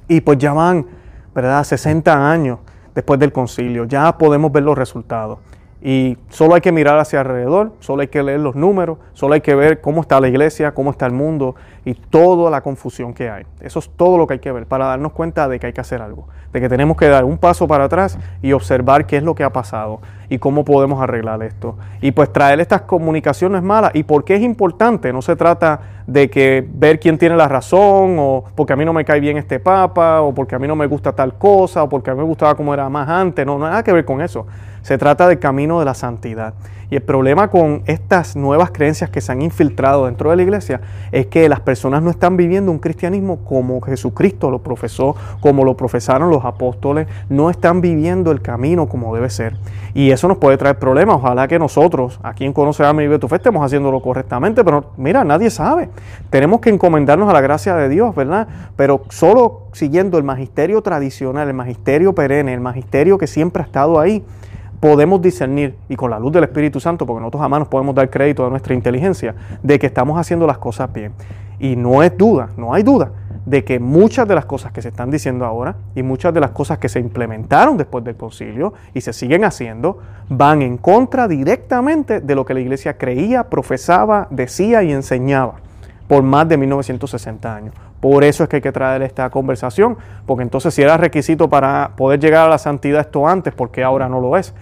y 0.09 0.19
pues 0.19 0.37
ya 0.39 0.51
van, 0.51 0.85
¿verdad? 1.33 1.63
60 1.63 2.31
años 2.31 2.59
después 2.93 3.17
del 3.17 3.31
concilio, 3.31 3.85
ya 3.85 4.17
podemos 4.17 4.51
ver 4.51 4.63
los 4.63 4.77
resultados. 4.77 5.39
Y 5.81 6.17
solo 6.27 6.55
hay 6.55 6.61
que 6.61 6.73
mirar 6.73 6.99
hacia 6.99 7.21
alrededor, 7.21 7.71
solo 7.79 8.01
hay 8.01 8.09
que 8.09 8.21
leer 8.21 8.41
los 8.41 8.55
números, 8.55 8.97
solo 9.13 9.35
hay 9.35 9.41
que 9.41 9.55
ver 9.55 9.79
cómo 9.79 10.01
está 10.01 10.19
la 10.19 10.27
iglesia, 10.27 10.73
cómo 10.73 10.91
está 10.91 11.05
el 11.05 11.13
mundo 11.13 11.55
y 11.85 11.93
toda 11.93 12.51
la 12.51 12.61
confusión 12.61 13.13
que 13.13 13.29
hay. 13.29 13.45
Eso 13.61 13.79
es 13.79 13.89
todo 13.95 14.17
lo 14.17 14.27
que 14.27 14.33
hay 14.33 14.39
que 14.39 14.51
ver 14.51 14.65
para 14.65 14.87
darnos 14.87 15.13
cuenta 15.13 15.47
de 15.47 15.57
que 15.57 15.67
hay 15.67 15.73
que 15.73 15.79
hacer 15.79 16.01
algo, 16.01 16.27
de 16.51 16.59
que 16.59 16.67
tenemos 16.67 16.97
que 16.97 17.07
dar 17.07 17.23
un 17.23 17.37
paso 17.37 17.65
para 17.65 17.85
atrás 17.85 18.19
y 18.41 18.51
observar 18.51 19.05
qué 19.05 19.17
es 19.17 19.23
lo 19.23 19.35
que 19.35 19.45
ha 19.45 19.51
pasado 19.51 20.01
y 20.27 20.37
cómo 20.37 20.65
podemos 20.65 21.01
arreglar 21.01 21.41
esto. 21.43 21.77
Y 22.01 22.11
pues 22.11 22.33
traer 22.33 22.59
estas 22.59 22.81
comunicaciones 22.81 23.63
malas 23.63 23.91
y 23.93 24.03
por 24.03 24.25
qué 24.25 24.35
es 24.35 24.41
importante. 24.41 25.13
No 25.13 25.21
se 25.21 25.37
trata 25.37 25.79
de 26.05 26.29
que 26.29 26.67
ver 26.73 26.99
quién 26.99 27.17
tiene 27.17 27.37
la 27.37 27.47
razón 27.47 28.17
o 28.19 28.43
porque 28.53 28.73
a 28.73 28.75
mí 28.75 28.83
no 28.83 28.91
me 28.91 29.05
cae 29.05 29.21
bien 29.21 29.37
este 29.37 29.61
papa 29.61 30.21
o 30.21 30.33
porque 30.33 30.55
a 30.55 30.59
mí 30.59 30.67
no 30.67 30.75
me 30.75 30.87
gusta 30.87 31.13
tal 31.13 31.35
cosa 31.37 31.83
o 31.83 31.89
porque 31.89 32.11
a 32.11 32.13
mí 32.13 32.19
me 32.19 32.25
gustaba 32.25 32.55
como 32.55 32.73
era 32.73 32.89
más 32.89 33.07
antes. 33.07 33.45
No, 33.45 33.57
nada 33.57 33.81
que 33.81 33.93
ver 33.93 34.03
con 34.03 34.21
eso. 34.21 34.45
Se 34.81 34.97
trata 34.97 35.27
del 35.27 35.39
camino 35.39 35.79
de 35.79 35.85
la 35.85 35.93
santidad. 35.93 36.53
Y 36.91 36.95
el 36.95 37.03
problema 37.03 37.49
con 37.49 37.83
estas 37.85 38.35
nuevas 38.35 38.71
creencias 38.71 39.11
que 39.11 39.21
se 39.21 39.31
han 39.31 39.43
infiltrado 39.43 40.07
dentro 40.07 40.31
de 40.31 40.37
la 40.37 40.41
iglesia 40.41 40.81
es 41.11 41.27
que 41.27 41.47
las 41.47 41.59
personas 41.59 42.01
no 42.01 42.09
están 42.09 42.35
viviendo 42.35 42.71
un 42.71 42.79
cristianismo 42.79 43.45
como 43.45 43.79
Jesucristo 43.81 44.49
lo 44.49 44.59
profesó, 44.63 45.15
como 45.39 45.63
lo 45.63 45.77
profesaron 45.77 46.31
los 46.31 46.45
apóstoles, 46.45 47.07
no 47.29 47.51
están 47.51 47.81
viviendo 47.81 48.31
el 48.31 48.41
camino 48.41 48.89
como 48.89 49.13
debe 49.13 49.29
ser. 49.29 49.55
Y 49.93 50.09
eso 50.09 50.27
nos 50.27 50.37
puede 50.37 50.57
traer 50.57 50.79
problemas. 50.79 51.17
Ojalá 51.17 51.47
que 51.47 51.59
nosotros, 51.59 52.19
aquí 52.23 52.45
en 52.45 52.53
Conoce 52.53 52.83
a 52.83 52.91
mi 52.91 53.07
fe, 53.07 53.35
estemos 53.35 53.63
haciéndolo 53.63 54.01
correctamente, 54.01 54.63
pero 54.63 54.91
mira, 54.97 55.23
nadie 55.23 55.51
sabe. 55.51 55.89
Tenemos 56.31 56.59
que 56.59 56.71
encomendarnos 56.71 57.29
a 57.29 57.33
la 57.33 57.41
gracia 57.41 57.75
de 57.75 57.89
Dios, 57.89 58.15
¿verdad? 58.15 58.47
Pero 58.75 59.03
solo 59.09 59.67
siguiendo 59.73 60.17
el 60.17 60.23
magisterio 60.23 60.81
tradicional, 60.81 61.47
el 61.47 61.53
magisterio 61.53 62.13
perenne, 62.13 62.53
el 62.53 62.61
magisterio 62.61 63.19
que 63.19 63.27
siempre 63.27 63.61
ha 63.61 63.65
estado 63.65 63.99
ahí, 63.99 64.23
podemos 64.79 65.21
discernir, 65.21 65.75
y 65.87 65.95
con 65.95 66.11
la 66.11 66.19
luz 66.19 66.31
del 66.31 66.43
Espíritu 66.43 66.79
Santo, 66.79 67.05
porque 67.05 67.21
nosotros 67.21 67.41
jamás 67.41 67.59
nos 67.59 67.67
podemos 67.67 67.95
dar 67.95 68.09
crédito 68.09 68.45
a 68.45 68.49
nuestra 68.49 68.73
inteligencia, 68.73 69.35
de 69.61 69.79
que 69.79 69.87
estamos 69.87 70.19
haciendo 70.19 70.47
las 70.47 70.57
cosas 70.57 70.91
bien. 70.91 71.13
Y 71.59 71.75
no 71.75 72.03
es 72.03 72.17
duda, 72.17 72.49
no 72.57 72.73
hay 72.73 72.83
duda 72.83 73.11
de 73.45 73.63
que 73.63 73.79
muchas 73.79 74.27
de 74.27 74.35
las 74.35 74.45
cosas 74.45 74.71
que 74.71 74.81
se 74.81 74.89
están 74.89 75.09
diciendo 75.09 75.43
ahora 75.43 75.75
y 75.95 76.03
muchas 76.03 76.33
de 76.33 76.39
las 76.39 76.51
cosas 76.51 76.77
que 76.77 76.87
se 76.87 76.99
implementaron 76.99 77.77
después 77.77 78.03
del 78.03 78.15
concilio 78.15 78.73
y 78.93 79.01
se 79.01 79.11
siguen 79.11 79.43
haciendo 79.43 79.97
van 80.29 80.61
en 80.61 80.77
contra 80.77 81.27
directamente 81.27 82.21
de 82.21 82.35
lo 82.35 82.45
que 82.45 82.53
la 82.53 82.59
iglesia 82.59 82.97
creía, 82.97 83.49
profesaba, 83.49 84.27
decía 84.29 84.83
y 84.83 84.91
enseñaba 84.91 85.55
por 86.07 86.21
más 86.21 86.47
de 86.47 86.57
1960 86.57 87.55
años. 87.55 87.73
Por 87.99 88.23
eso 88.23 88.43
es 88.43 88.49
que 88.49 88.57
hay 88.57 88.61
que 88.61 88.71
traer 88.71 89.01
esta 89.01 89.29
conversación, 89.29 89.97
porque 90.25 90.43
entonces 90.43 90.73
si 90.73 90.81
era 90.81 90.97
requisito 90.97 91.49
para 91.49 91.91
poder 91.97 92.19
llegar 92.19 92.45
a 92.45 92.49
la 92.49 92.57
santidad 92.57 93.01
esto 93.01 93.27
antes, 93.27 93.53
¿por 93.53 93.71
qué 93.71 93.83
ahora 93.83 94.07
no 94.07 94.21
lo 94.21 94.37
es? 94.37 94.53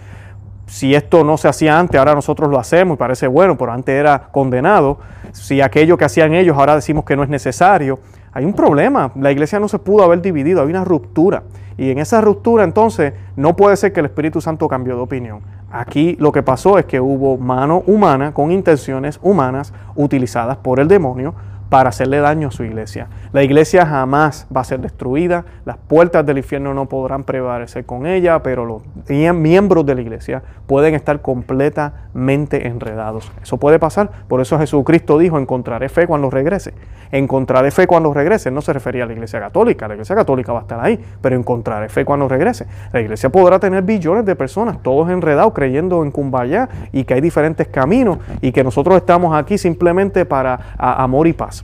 Si 0.66 0.94
esto 0.94 1.24
no 1.24 1.38
se 1.38 1.48
hacía 1.48 1.78
antes, 1.78 1.98
ahora 1.98 2.14
nosotros 2.14 2.50
lo 2.50 2.58
hacemos 2.58 2.96
y 2.96 2.98
parece 2.98 3.26
bueno, 3.26 3.56
pero 3.56 3.72
antes 3.72 3.94
era 3.94 4.28
condenado. 4.32 4.98
Si 5.32 5.62
aquello 5.62 5.96
que 5.96 6.04
hacían 6.04 6.34
ellos 6.34 6.56
ahora 6.58 6.74
decimos 6.74 7.04
que 7.04 7.16
no 7.16 7.22
es 7.22 7.28
necesario, 7.30 8.00
hay 8.32 8.44
un 8.44 8.52
problema. 8.52 9.10
La 9.16 9.32
iglesia 9.32 9.58
no 9.58 9.68
se 9.68 9.78
pudo 9.78 10.04
haber 10.04 10.20
dividido, 10.20 10.60
hay 10.60 10.68
una 10.68 10.84
ruptura. 10.84 11.44
Y 11.78 11.90
en 11.90 11.98
esa 11.98 12.20
ruptura 12.20 12.64
entonces 12.64 13.14
no 13.36 13.56
puede 13.56 13.76
ser 13.76 13.92
que 13.92 14.00
el 14.00 14.06
Espíritu 14.06 14.40
Santo 14.40 14.68
cambió 14.68 14.96
de 14.96 15.02
opinión. 15.02 15.40
Aquí 15.70 16.16
lo 16.18 16.32
que 16.32 16.42
pasó 16.42 16.76
es 16.76 16.84
que 16.84 17.00
hubo 17.00 17.38
mano 17.38 17.82
humana 17.86 18.34
con 18.34 18.50
intenciones 18.50 19.18
humanas 19.22 19.72
utilizadas 19.94 20.56
por 20.58 20.80
el 20.80 20.88
demonio 20.88 21.34
para 21.68 21.90
hacerle 21.90 22.18
daño 22.18 22.48
a 22.48 22.50
su 22.50 22.64
iglesia. 22.64 23.08
La 23.32 23.42
iglesia 23.42 23.84
jamás 23.84 24.46
va 24.54 24.62
a 24.62 24.64
ser 24.64 24.80
destruida, 24.80 25.44
las 25.64 25.76
puertas 25.76 26.24
del 26.24 26.38
infierno 26.38 26.72
no 26.74 26.86
podrán 26.86 27.24
prevalecer 27.24 27.84
con 27.84 28.06
ella, 28.06 28.42
pero 28.42 28.64
los 28.64 28.82
miembros 29.08 29.84
de 29.84 29.94
la 29.94 30.00
iglesia 30.00 30.42
pueden 30.66 30.94
estar 30.94 31.20
completamente 31.20 32.66
enredados. 32.66 33.30
Eso 33.42 33.58
puede 33.58 33.78
pasar, 33.78 34.10
por 34.28 34.40
eso 34.40 34.58
Jesucristo 34.58 35.18
dijo, 35.18 35.38
encontraré 35.38 35.88
fe 35.88 36.06
cuando 36.06 36.30
regrese. 36.30 36.72
Encontraré 37.10 37.70
fe 37.70 37.86
cuando 37.86 38.12
regrese, 38.12 38.50
no 38.50 38.60
se 38.60 38.72
refería 38.72 39.04
a 39.04 39.06
la 39.06 39.12
iglesia 39.12 39.40
católica, 39.40 39.88
la 39.88 39.94
iglesia 39.94 40.14
católica 40.14 40.52
va 40.52 40.60
a 40.60 40.62
estar 40.62 40.80
ahí, 40.80 41.02
pero 41.20 41.36
encontraré 41.36 41.88
fe 41.88 42.04
cuando 42.04 42.28
regrese. 42.28 42.66
La 42.92 43.00
iglesia 43.00 43.30
podrá 43.30 43.58
tener 43.58 43.82
billones 43.82 44.24
de 44.24 44.36
personas, 44.36 44.82
todos 44.82 45.10
enredados, 45.10 45.52
creyendo 45.54 46.02
en 46.02 46.10
Kumbaya 46.10 46.68
y 46.92 47.04
que 47.04 47.14
hay 47.14 47.20
diferentes 47.20 47.68
caminos 47.68 48.18
y 48.40 48.52
que 48.52 48.62
nosotros 48.62 48.96
estamos 48.96 49.36
aquí 49.36 49.58
simplemente 49.58 50.24
para 50.26 50.74
amor 50.78 51.26
y 51.26 51.32
paz 51.32 51.57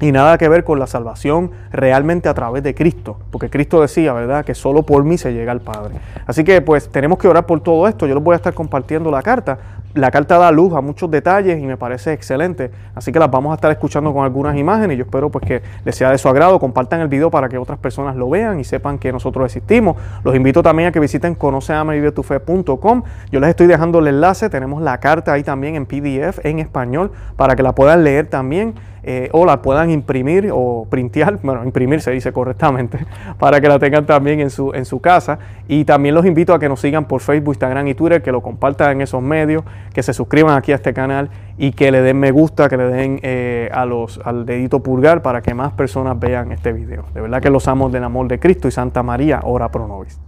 y 0.00 0.12
nada 0.12 0.38
que 0.38 0.48
ver 0.48 0.64
con 0.64 0.78
la 0.78 0.86
salvación 0.86 1.50
realmente 1.72 2.28
a 2.28 2.34
través 2.34 2.62
de 2.62 2.74
Cristo, 2.74 3.18
porque 3.30 3.50
Cristo 3.50 3.80
decía, 3.80 4.12
¿verdad?, 4.12 4.44
que 4.44 4.54
solo 4.54 4.82
por 4.82 5.04
mí 5.04 5.18
se 5.18 5.32
llega 5.32 5.52
al 5.52 5.60
Padre. 5.60 5.96
Así 6.26 6.44
que 6.44 6.60
pues 6.60 6.88
tenemos 6.88 7.18
que 7.18 7.28
orar 7.28 7.46
por 7.46 7.60
todo 7.60 7.88
esto, 7.88 8.06
yo 8.06 8.14
les 8.14 8.22
voy 8.22 8.34
a 8.34 8.36
estar 8.36 8.54
compartiendo 8.54 9.10
la 9.10 9.22
carta. 9.22 9.58
La 9.94 10.10
carta 10.10 10.38
da 10.38 10.52
luz 10.52 10.74
a 10.74 10.80
muchos 10.80 11.10
detalles 11.10 11.58
y 11.58 11.66
me 11.66 11.76
parece 11.76 12.12
excelente, 12.12 12.70
así 12.94 13.10
que 13.10 13.18
las 13.18 13.30
vamos 13.30 13.52
a 13.52 13.54
estar 13.54 13.70
escuchando 13.72 14.12
con 14.12 14.22
algunas 14.22 14.56
imágenes 14.56 14.94
y 14.94 14.98
yo 14.98 15.04
espero 15.04 15.30
pues 15.30 15.44
que 15.44 15.62
les 15.84 15.96
sea 15.96 16.10
de 16.10 16.18
su 16.18 16.28
agrado, 16.28 16.60
compartan 16.60 17.00
el 17.00 17.08
video 17.08 17.30
para 17.30 17.48
que 17.48 17.58
otras 17.58 17.78
personas 17.78 18.14
lo 18.14 18.28
vean 18.28 18.60
y 18.60 18.64
sepan 18.64 18.98
que 18.98 19.10
nosotros 19.10 19.46
existimos. 19.46 19.96
Los 20.22 20.36
invito 20.36 20.62
también 20.62 20.90
a 20.90 20.92
que 20.92 21.00
visiten 21.00 21.34
conoceamavivetufe.com. 21.34 23.02
Yo 23.32 23.40
les 23.40 23.50
estoy 23.50 23.66
dejando 23.66 23.98
el 24.00 24.08
enlace, 24.08 24.50
tenemos 24.50 24.82
la 24.82 24.98
carta 25.00 25.32
ahí 25.32 25.42
también 25.42 25.74
en 25.74 25.86
PDF 25.86 26.44
en 26.44 26.58
español 26.58 27.10
para 27.36 27.56
que 27.56 27.62
la 27.62 27.74
puedan 27.74 28.04
leer 28.04 28.26
también. 28.26 28.74
Eh, 29.10 29.30
o 29.32 29.46
la 29.46 29.62
puedan 29.62 29.88
imprimir 29.88 30.50
o 30.52 30.86
printear, 30.90 31.38
bueno, 31.42 31.64
imprimir 31.64 32.02
se 32.02 32.10
dice 32.10 32.30
correctamente, 32.30 32.98
para 33.38 33.58
que 33.58 33.66
la 33.66 33.78
tengan 33.78 34.04
también 34.04 34.40
en 34.40 34.50
su, 34.50 34.74
en 34.74 34.84
su 34.84 35.00
casa. 35.00 35.38
Y 35.66 35.86
también 35.86 36.14
los 36.14 36.26
invito 36.26 36.52
a 36.52 36.58
que 36.58 36.68
nos 36.68 36.80
sigan 36.80 37.06
por 37.06 37.22
Facebook, 37.22 37.54
Instagram 37.54 37.88
y 37.88 37.94
Twitter, 37.94 38.20
que 38.20 38.30
lo 38.30 38.42
compartan 38.42 38.92
en 38.92 39.00
esos 39.00 39.22
medios, 39.22 39.64
que 39.94 40.02
se 40.02 40.12
suscriban 40.12 40.58
aquí 40.58 40.72
a 40.72 40.74
este 40.74 40.92
canal 40.92 41.30
y 41.56 41.72
que 41.72 41.90
le 41.90 42.02
den 42.02 42.20
me 42.20 42.32
gusta, 42.32 42.68
que 42.68 42.76
le 42.76 42.84
den 42.84 43.18
eh, 43.22 43.70
a 43.72 43.86
los, 43.86 44.20
al 44.24 44.44
dedito 44.44 44.82
pulgar 44.82 45.22
para 45.22 45.40
que 45.40 45.54
más 45.54 45.72
personas 45.72 46.20
vean 46.20 46.52
este 46.52 46.74
video. 46.74 47.06
De 47.14 47.22
verdad 47.22 47.40
que 47.40 47.48
los 47.48 47.66
amos 47.66 47.90
del 47.90 48.04
amor 48.04 48.28
de 48.28 48.38
Cristo 48.38 48.68
y 48.68 48.72
Santa 48.72 49.02
María, 49.02 49.40
ora 49.42 49.70
pro 49.70 49.88
nobis. 49.88 50.20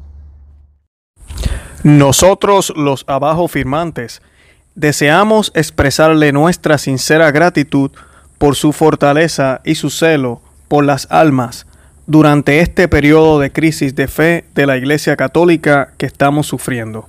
Nosotros, 1.82 2.72
los 2.74 3.04
abajo 3.06 3.46
firmantes, 3.46 4.22
deseamos 4.74 5.52
expresarle 5.54 6.32
nuestra 6.32 6.78
sincera 6.78 7.30
gratitud 7.30 7.90
por 8.40 8.56
su 8.56 8.72
fortaleza 8.72 9.60
y 9.66 9.74
su 9.74 9.90
celo 9.90 10.40
por 10.66 10.82
las 10.82 11.06
almas 11.10 11.66
durante 12.06 12.60
este 12.60 12.88
periodo 12.88 13.38
de 13.38 13.52
crisis 13.52 13.94
de 13.94 14.08
fe 14.08 14.46
de 14.54 14.64
la 14.64 14.78
Iglesia 14.78 15.14
Católica 15.14 15.92
que 15.98 16.06
estamos 16.06 16.46
sufriendo. 16.46 17.06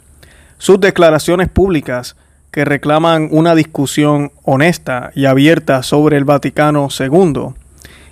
Sus 0.57 0.81
declaraciones 0.81 1.47
públicas 1.47 2.17
que 2.51 2.65
reclaman 2.65 3.29
una 3.31 3.55
discusión 3.55 4.33
honesta 4.43 5.11
y 5.15 5.25
abierta 5.25 5.83
sobre 5.83 6.17
el 6.17 6.25
Vaticano 6.25 6.89
II 6.99 7.53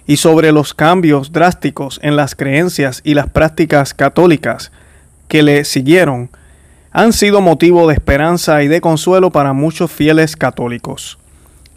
y 0.08 0.16
sobre 0.16 0.54
los 0.54 0.74
cambios 0.74 1.34
drásticos 1.34 2.00
en 2.02 2.16
las 2.16 2.36
creencias 2.36 3.02
y 3.04 3.16
las 3.16 3.28
prácticas 3.28 3.94
católicas 3.94 4.72
que 5.28 5.44
le 5.44 5.66
siguieron 5.66 6.30
han 6.94 7.12
sido 7.12 7.42
motivo 7.42 7.86
de 7.90 7.96
esperanza 7.96 8.64
y 8.64 8.70
de 8.70 8.80
consuelo 8.80 9.30
para 9.30 9.52
muchos 9.52 9.92
fieles 9.92 10.38
católicos. 10.38 11.20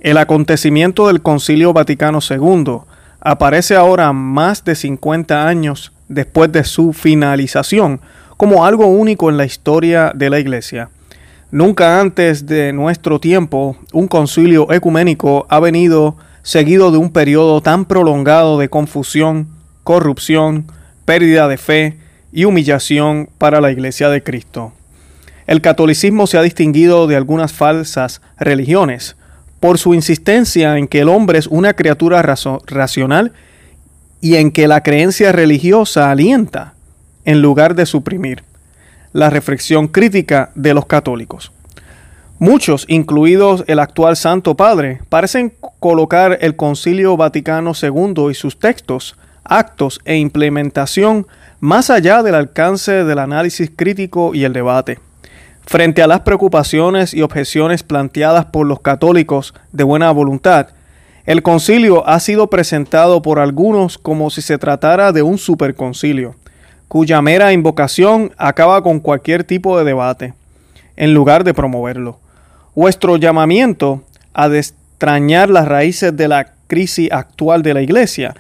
El 0.02 0.18
acontecimiento 0.18 1.06
del 1.06 1.22
Concilio 1.22 1.72
Vaticano 1.72 2.18
II 2.28 2.78
aparece 3.20 3.76
ahora 3.76 4.12
más 4.12 4.64
de 4.64 4.74
50 4.74 5.46
años 5.46 5.92
después 6.08 6.50
de 6.50 6.64
su 6.64 6.92
finalización 6.92 8.00
como 8.36 8.66
algo 8.66 8.86
único 8.86 9.30
en 9.30 9.36
la 9.36 9.44
historia 9.44 10.10
de 10.12 10.28
la 10.28 10.40
Iglesia. 10.40 10.90
Nunca 11.52 12.00
antes 12.00 12.46
de 12.46 12.72
nuestro 12.72 13.20
tiempo 13.20 13.76
un 13.92 14.08
concilio 14.08 14.72
ecuménico 14.72 15.46
ha 15.48 15.60
venido 15.60 16.16
seguido 16.42 16.90
de 16.90 16.98
un 16.98 17.12
periodo 17.12 17.60
tan 17.60 17.84
prolongado 17.84 18.58
de 18.58 18.68
confusión, 18.68 19.46
corrupción, 19.84 20.66
pérdida 21.04 21.46
de 21.46 21.58
fe 21.58 21.98
y 22.32 22.44
humillación 22.44 23.28
para 23.38 23.60
la 23.60 23.70
Iglesia 23.70 24.08
de 24.08 24.20
Cristo. 24.20 24.72
El 25.46 25.60
catolicismo 25.60 26.26
se 26.26 26.38
ha 26.38 26.42
distinguido 26.42 27.06
de 27.06 27.14
algunas 27.14 27.52
falsas 27.52 28.20
religiones 28.36 29.14
por 29.62 29.78
su 29.78 29.94
insistencia 29.94 30.76
en 30.76 30.88
que 30.88 30.98
el 30.98 31.08
hombre 31.08 31.38
es 31.38 31.46
una 31.46 31.74
criatura 31.74 32.20
racional 32.20 33.32
y 34.20 34.34
en 34.34 34.50
que 34.50 34.66
la 34.66 34.82
creencia 34.82 35.30
religiosa 35.30 36.10
alienta 36.10 36.74
en 37.24 37.40
lugar 37.42 37.76
de 37.76 37.86
suprimir 37.86 38.42
la 39.12 39.30
reflexión 39.30 39.86
crítica 39.86 40.50
de 40.56 40.74
los 40.74 40.86
católicos. 40.86 41.52
Muchos, 42.40 42.86
incluidos 42.88 43.62
el 43.68 43.78
actual 43.78 44.16
Santo 44.16 44.56
Padre, 44.56 45.00
parecen 45.08 45.54
colocar 45.78 46.38
el 46.40 46.56
Concilio 46.56 47.16
Vaticano 47.16 47.70
II 47.80 48.30
y 48.32 48.34
sus 48.34 48.58
textos, 48.58 49.16
actos 49.44 50.00
e 50.04 50.16
implementación 50.16 51.28
más 51.60 51.88
allá 51.88 52.24
del 52.24 52.34
alcance 52.34 53.04
del 53.04 53.20
análisis 53.20 53.70
crítico 53.76 54.34
y 54.34 54.42
el 54.42 54.54
debate. 54.54 54.98
Frente 55.66 56.02
a 56.02 56.06
las 56.06 56.20
preocupaciones 56.20 57.14
y 57.14 57.22
objeciones 57.22 57.82
planteadas 57.82 58.46
por 58.46 58.66
los 58.66 58.80
católicos 58.80 59.54
de 59.72 59.84
buena 59.84 60.10
voluntad, 60.10 60.68
el 61.24 61.42
concilio 61.42 62.06
ha 62.08 62.18
sido 62.18 62.50
presentado 62.50 63.22
por 63.22 63.38
algunos 63.38 63.96
como 63.96 64.28
si 64.30 64.42
se 64.42 64.58
tratara 64.58 65.12
de 65.12 65.22
un 65.22 65.38
superconcilio, 65.38 66.34
cuya 66.88 67.22
mera 67.22 67.52
invocación 67.52 68.32
acaba 68.38 68.82
con 68.82 68.98
cualquier 68.98 69.44
tipo 69.44 69.78
de 69.78 69.84
debate, 69.84 70.34
en 70.96 71.14
lugar 71.14 71.44
de 71.44 71.54
promoverlo. 71.54 72.18
Vuestro 72.74 73.16
llamamiento 73.16 74.02
a 74.34 74.48
destrañar 74.48 75.48
las 75.48 75.68
raíces 75.68 76.16
de 76.16 76.26
la 76.26 76.54
crisis 76.66 77.10
actual 77.12 77.62
de 77.62 77.74
la 77.74 77.82
Iglesia 77.82 78.34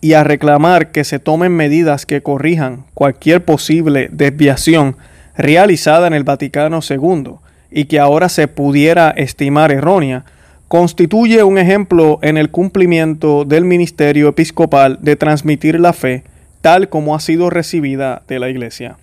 y 0.00 0.12
a 0.12 0.22
reclamar 0.22 0.90
que 0.90 1.04
se 1.04 1.18
tomen 1.18 1.56
medidas 1.56 2.06
que 2.06 2.22
corrijan 2.22 2.84
cualquier 2.94 3.44
posible 3.44 4.08
desviación 4.12 4.96
realizada 5.38 6.06
en 6.08 6.12
el 6.12 6.24
Vaticano 6.24 6.80
II 6.86 7.36
y 7.70 7.86
que 7.86 8.00
ahora 8.00 8.28
se 8.28 8.48
pudiera 8.48 9.10
estimar 9.10 9.72
errónea, 9.72 10.24
constituye 10.66 11.42
un 11.44 11.56
ejemplo 11.56 12.18
en 12.20 12.36
el 12.36 12.50
cumplimiento 12.50 13.44
del 13.44 13.64
ministerio 13.64 14.28
episcopal 14.28 14.98
de 15.00 15.16
transmitir 15.16 15.80
la 15.80 15.94
fe 15.94 16.24
tal 16.60 16.88
como 16.88 17.14
ha 17.14 17.20
sido 17.20 17.50
recibida 17.50 18.22
de 18.28 18.38
la 18.38 18.50
Iglesia. 18.50 18.98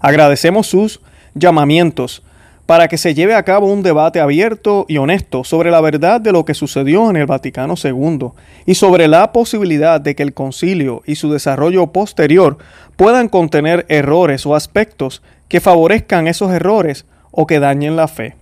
Agradecemos 0.00 0.66
sus 0.66 1.00
llamamientos 1.34 2.22
para 2.66 2.88
que 2.88 2.96
se 2.96 3.14
lleve 3.14 3.34
a 3.34 3.42
cabo 3.42 3.70
un 3.70 3.82
debate 3.82 4.20
abierto 4.20 4.86
y 4.88 4.96
honesto 4.96 5.44
sobre 5.44 5.70
la 5.70 5.80
verdad 5.80 6.20
de 6.20 6.32
lo 6.32 6.44
que 6.44 6.54
sucedió 6.54 7.10
en 7.10 7.16
el 7.16 7.26
Vaticano 7.26 7.74
II 7.82 8.28
y 8.64 8.74
sobre 8.74 9.06
la 9.06 9.32
posibilidad 9.32 10.00
de 10.00 10.14
que 10.14 10.22
el 10.22 10.32
concilio 10.32 11.02
y 11.04 11.16
su 11.16 11.30
desarrollo 11.30 11.88
posterior 11.88 12.56
puedan 12.96 13.28
contener 13.28 13.84
errores 13.88 14.46
o 14.46 14.54
aspectos 14.54 15.22
que 15.48 15.60
favorezcan 15.60 16.26
esos 16.26 16.52
errores 16.52 17.04
o 17.30 17.46
que 17.46 17.60
dañen 17.60 17.96
la 17.96 18.08
fe. 18.08 18.36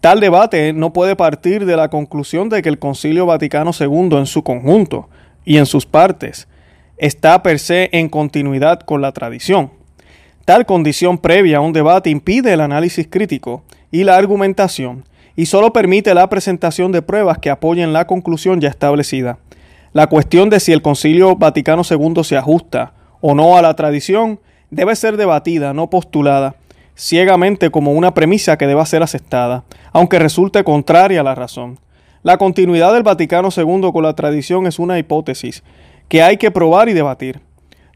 Tal 0.00 0.20
debate 0.20 0.72
no 0.72 0.92
puede 0.92 1.16
partir 1.16 1.64
de 1.64 1.76
la 1.76 1.88
conclusión 1.88 2.48
de 2.48 2.62
que 2.62 2.68
el 2.68 2.78
Concilio 2.78 3.26
Vaticano 3.26 3.70
II 3.78 4.18
en 4.18 4.26
su 4.26 4.42
conjunto 4.42 5.08
y 5.44 5.56
en 5.56 5.66
sus 5.66 5.86
partes 5.86 6.46
está 6.98 7.42
per 7.42 7.58
se 7.58 7.88
en 7.92 8.08
continuidad 8.08 8.80
con 8.80 9.00
la 9.00 9.12
tradición. 9.12 9.70
Tal 10.46 10.64
condición 10.64 11.18
previa 11.18 11.56
a 11.56 11.60
un 11.60 11.72
debate 11.72 12.08
impide 12.08 12.52
el 12.52 12.60
análisis 12.60 13.08
crítico 13.10 13.64
y 13.90 14.04
la 14.04 14.16
argumentación 14.16 15.04
y 15.34 15.46
solo 15.46 15.72
permite 15.72 16.14
la 16.14 16.28
presentación 16.28 16.92
de 16.92 17.02
pruebas 17.02 17.38
que 17.38 17.50
apoyen 17.50 17.92
la 17.92 18.06
conclusión 18.06 18.60
ya 18.60 18.68
establecida. 18.68 19.38
La 19.92 20.06
cuestión 20.06 20.48
de 20.48 20.60
si 20.60 20.72
el 20.72 20.82
Concilio 20.82 21.34
Vaticano 21.34 21.82
II 21.82 22.22
se 22.22 22.36
ajusta 22.36 22.92
o 23.20 23.34
no 23.34 23.56
a 23.56 23.62
la 23.62 23.74
tradición 23.74 24.38
debe 24.70 24.94
ser 24.94 25.16
debatida, 25.16 25.74
no 25.74 25.90
postulada, 25.90 26.54
ciegamente 26.94 27.70
como 27.70 27.90
una 27.90 28.14
premisa 28.14 28.56
que 28.56 28.68
deba 28.68 28.86
ser 28.86 29.02
aceptada, 29.02 29.64
aunque 29.90 30.20
resulte 30.20 30.62
contraria 30.62 31.22
a 31.22 31.24
la 31.24 31.34
razón. 31.34 31.80
La 32.22 32.38
continuidad 32.38 32.92
del 32.92 33.02
Vaticano 33.02 33.48
II 33.48 33.90
con 33.92 34.04
la 34.04 34.14
tradición 34.14 34.68
es 34.68 34.78
una 34.78 34.96
hipótesis 34.96 35.64
que 36.08 36.22
hay 36.22 36.36
que 36.36 36.52
probar 36.52 36.88
y 36.88 36.92
debatir, 36.92 37.40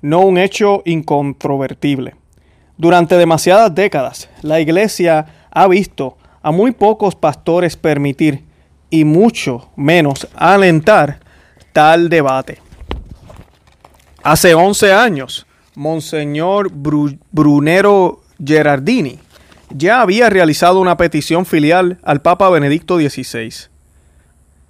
no 0.03 0.23
un 0.23 0.37
hecho 0.37 0.83
incontrovertible. 0.85 2.15
Durante 2.81 3.19
demasiadas 3.19 3.75
décadas, 3.75 4.31
la 4.41 4.59
Iglesia 4.59 5.27
ha 5.51 5.69
visto 5.69 6.17
a 6.41 6.51
muy 6.51 6.71
pocos 6.71 7.15
pastores 7.15 7.77
permitir 7.77 8.43
y 8.89 9.05
mucho 9.05 9.69
menos 9.77 10.27
alentar 10.35 11.21
tal 11.75 12.09
debate. 12.09 12.57
Hace 14.23 14.55
11 14.55 14.95
años, 14.95 15.47
Monseñor 15.75 16.71
Brunero 16.73 18.23
Gerardini 18.43 19.19
ya 19.69 20.01
había 20.01 20.31
realizado 20.31 20.81
una 20.81 20.97
petición 20.97 21.45
filial 21.45 21.99
al 22.03 22.23
Papa 22.23 22.49
Benedicto 22.49 22.97
XVI, 22.97 23.69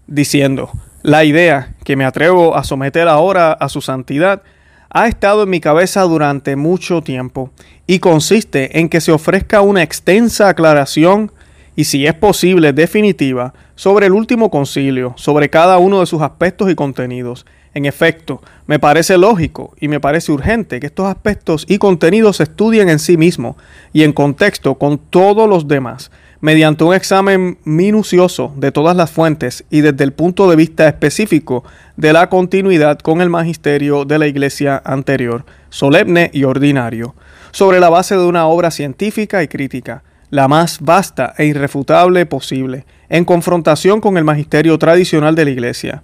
diciendo, 0.08 0.72
la 1.02 1.22
idea 1.22 1.76
que 1.84 1.94
me 1.94 2.04
atrevo 2.04 2.56
a 2.56 2.64
someter 2.64 3.06
ahora 3.06 3.52
a 3.52 3.68
su 3.68 3.80
santidad 3.80 4.42
ha 4.90 5.06
estado 5.06 5.44
en 5.44 5.50
mi 5.50 5.60
cabeza 5.60 6.02
durante 6.02 6.56
mucho 6.56 7.00
tiempo 7.00 7.50
y 7.86 8.00
consiste 8.00 8.78
en 8.78 8.88
que 8.88 9.00
se 9.00 9.12
ofrezca 9.12 9.60
una 9.60 9.82
extensa 9.82 10.48
aclaración 10.48 11.32
y 11.76 11.84
si 11.84 12.06
es 12.06 12.14
posible 12.14 12.72
definitiva 12.72 13.54
sobre 13.76 14.06
el 14.06 14.12
último 14.12 14.50
concilio, 14.50 15.14
sobre 15.16 15.48
cada 15.48 15.78
uno 15.78 16.00
de 16.00 16.06
sus 16.06 16.20
aspectos 16.20 16.70
y 16.70 16.74
contenidos. 16.74 17.46
En 17.72 17.86
efecto, 17.86 18.42
me 18.66 18.80
parece 18.80 19.16
lógico 19.16 19.74
y 19.80 19.86
me 19.86 20.00
parece 20.00 20.32
urgente 20.32 20.80
que 20.80 20.88
estos 20.88 21.06
aspectos 21.06 21.64
y 21.68 21.78
contenidos 21.78 22.38
se 22.38 22.42
estudien 22.42 22.88
en 22.88 22.98
sí 22.98 23.16
mismos 23.16 23.56
y 23.92 24.02
en 24.02 24.12
contexto 24.12 24.74
con 24.74 24.98
todos 24.98 25.48
los 25.48 25.68
demás, 25.68 26.10
mediante 26.40 26.84
un 26.84 26.94
examen 26.94 27.58
minucioso 27.64 28.52
de 28.56 28.72
todas 28.72 28.96
las 28.96 29.10
fuentes 29.10 29.64
y 29.70 29.82
desde 29.82 30.04
el 30.04 30.12
punto 30.12 30.48
de 30.48 30.56
vista 30.56 30.88
específico 30.88 31.64
de 31.96 32.12
la 32.12 32.28
continuidad 32.28 32.98
con 32.98 33.20
el 33.20 33.28
magisterio 33.28 34.04
de 34.04 34.18
la 34.18 34.26
Iglesia 34.26 34.80
anterior, 34.84 35.44
solemne 35.68 36.30
y 36.32 36.44
ordinario, 36.44 37.14
sobre 37.50 37.80
la 37.80 37.90
base 37.90 38.16
de 38.16 38.24
una 38.24 38.46
obra 38.46 38.70
científica 38.70 39.42
y 39.42 39.48
crítica, 39.48 40.02
la 40.30 40.48
más 40.48 40.78
vasta 40.80 41.34
e 41.36 41.44
irrefutable 41.44 42.24
posible, 42.24 42.86
en 43.08 43.24
confrontación 43.24 44.00
con 44.00 44.16
el 44.16 44.24
magisterio 44.24 44.78
tradicional 44.78 45.34
de 45.34 45.44
la 45.44 45.50
Iglesia. 45.50 46.02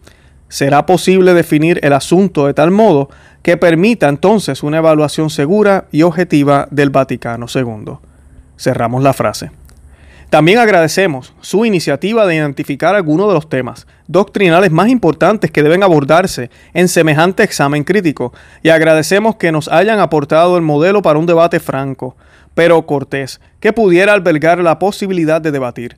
Será 0.48 0.86
posible 0.86 1.34
definir 1.34 1.80
el 1.82 1.92
asunto 1.92 2.46
de 2.46 2.54
tal 2.54 2.70
modo 2.70 3.08
que 3.42 3.56
permita 3.56 4.08
entonces 4.08 4.62
una 4.62 4.78
evaluación 4.78 5.30
segura 5.30 5.86
y 5.90 6.02
objetiva 6.02 6.68
del 6.70 6.90
Vaticano 6.90 7.46
II. 7.52 7.98
Cerramos 8.56 9.02
la 9.02 9.12
frase. 9.12 9.50
También 10.36 10.58
agradecemos 10.58 11.32
su 11.40 11.64
iniciativa 11.64 12.26
de 12.26 12.34
identificar 12.34 12.94
algunos 12.94 13.28
de 13.28 13.32
los 13.32 13.48
temas 13.48 13.86
doctrinales 14.06 14.70
más 14.70 14.90
importantes 14.90 15.50
que 15.50 15.62
deben 15.62 15.82
abordarse 15.82 16.50
en 16.74 16.88
semejante 16.88 17.42
examen 17.42 17.84
crítico 17.84 18.34
y 18.62 18.68
agradecemos 18.68 19.36
que 19.36 19.50
nos 19.50 19.66
hayan 19.68 19.98
aportado 19.98 20.58
el 20.58 20.62
modelo 20.62 21.00
para 21.00 21.18
un 21.18 21.24
debate 21.24 21.58
franco, 21.58 22.18
pero 22.54 22.84
cortés, 22.84 23.40
que 23.60 23.72
pudiera 23.72 24.12
albergar 24.12 24.58
la 24.58 24.78
posibilidad 24.78 25.40
de 25.40 25.52
debatir. 25.52 25.96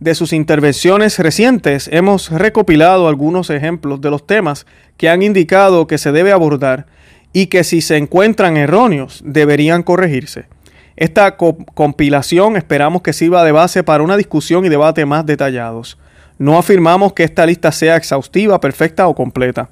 De 0.00 0.14
sus 0.14 0.34
intervenciones 0.34 1.18
recientes 1.18 1.88
hemos 1.90 2.30
recopilado 2.30 3.08
algunos 3.08 3.48
ejemplos 3.48 4.02
de 4.02 4.10
los 4.10 4.26
temas 4.26 4.66
que 4.98 5.08
han 5.08 5.22
indicado 5.22 5.86
que 5.86 5.96
se 5.96 6.12
debe 6.12 6.32
abordar 6.32 6.84
y 7.32 7.46
que 7.46 7.64
si 7.64 7.80
se 7.80 7.96
encuentran 7.96 8.58
erróneos 8.58 9.22
deberían 9.24 9.82
corregirse. 9.82 10.44
Esta 11.00 11.36
compilación 11.36 12.56
esperamos 12.56 13.02
que 13.02 13.12
sirva 13.12 13.44
de 13.44 13.52
base 13.52 13.84
para 13.84 14.02
una 14.02 14.16
discusión 14.16 14.66
y 14.66 14.68
debate 14.68 15.06
más 15.06 15.24
detallados. 15.24 15.96
No 16.38 16.58
afirmamos 16.58 17.12
que 17.12 17.22
esta 17.22 17.46
lista 17.46 17.70
sea 17.70 17.94
exhaustiva, 17.94 18.60
perfecta 18.60 19.06
o 19.06 19.14
completa. 19.14 19.70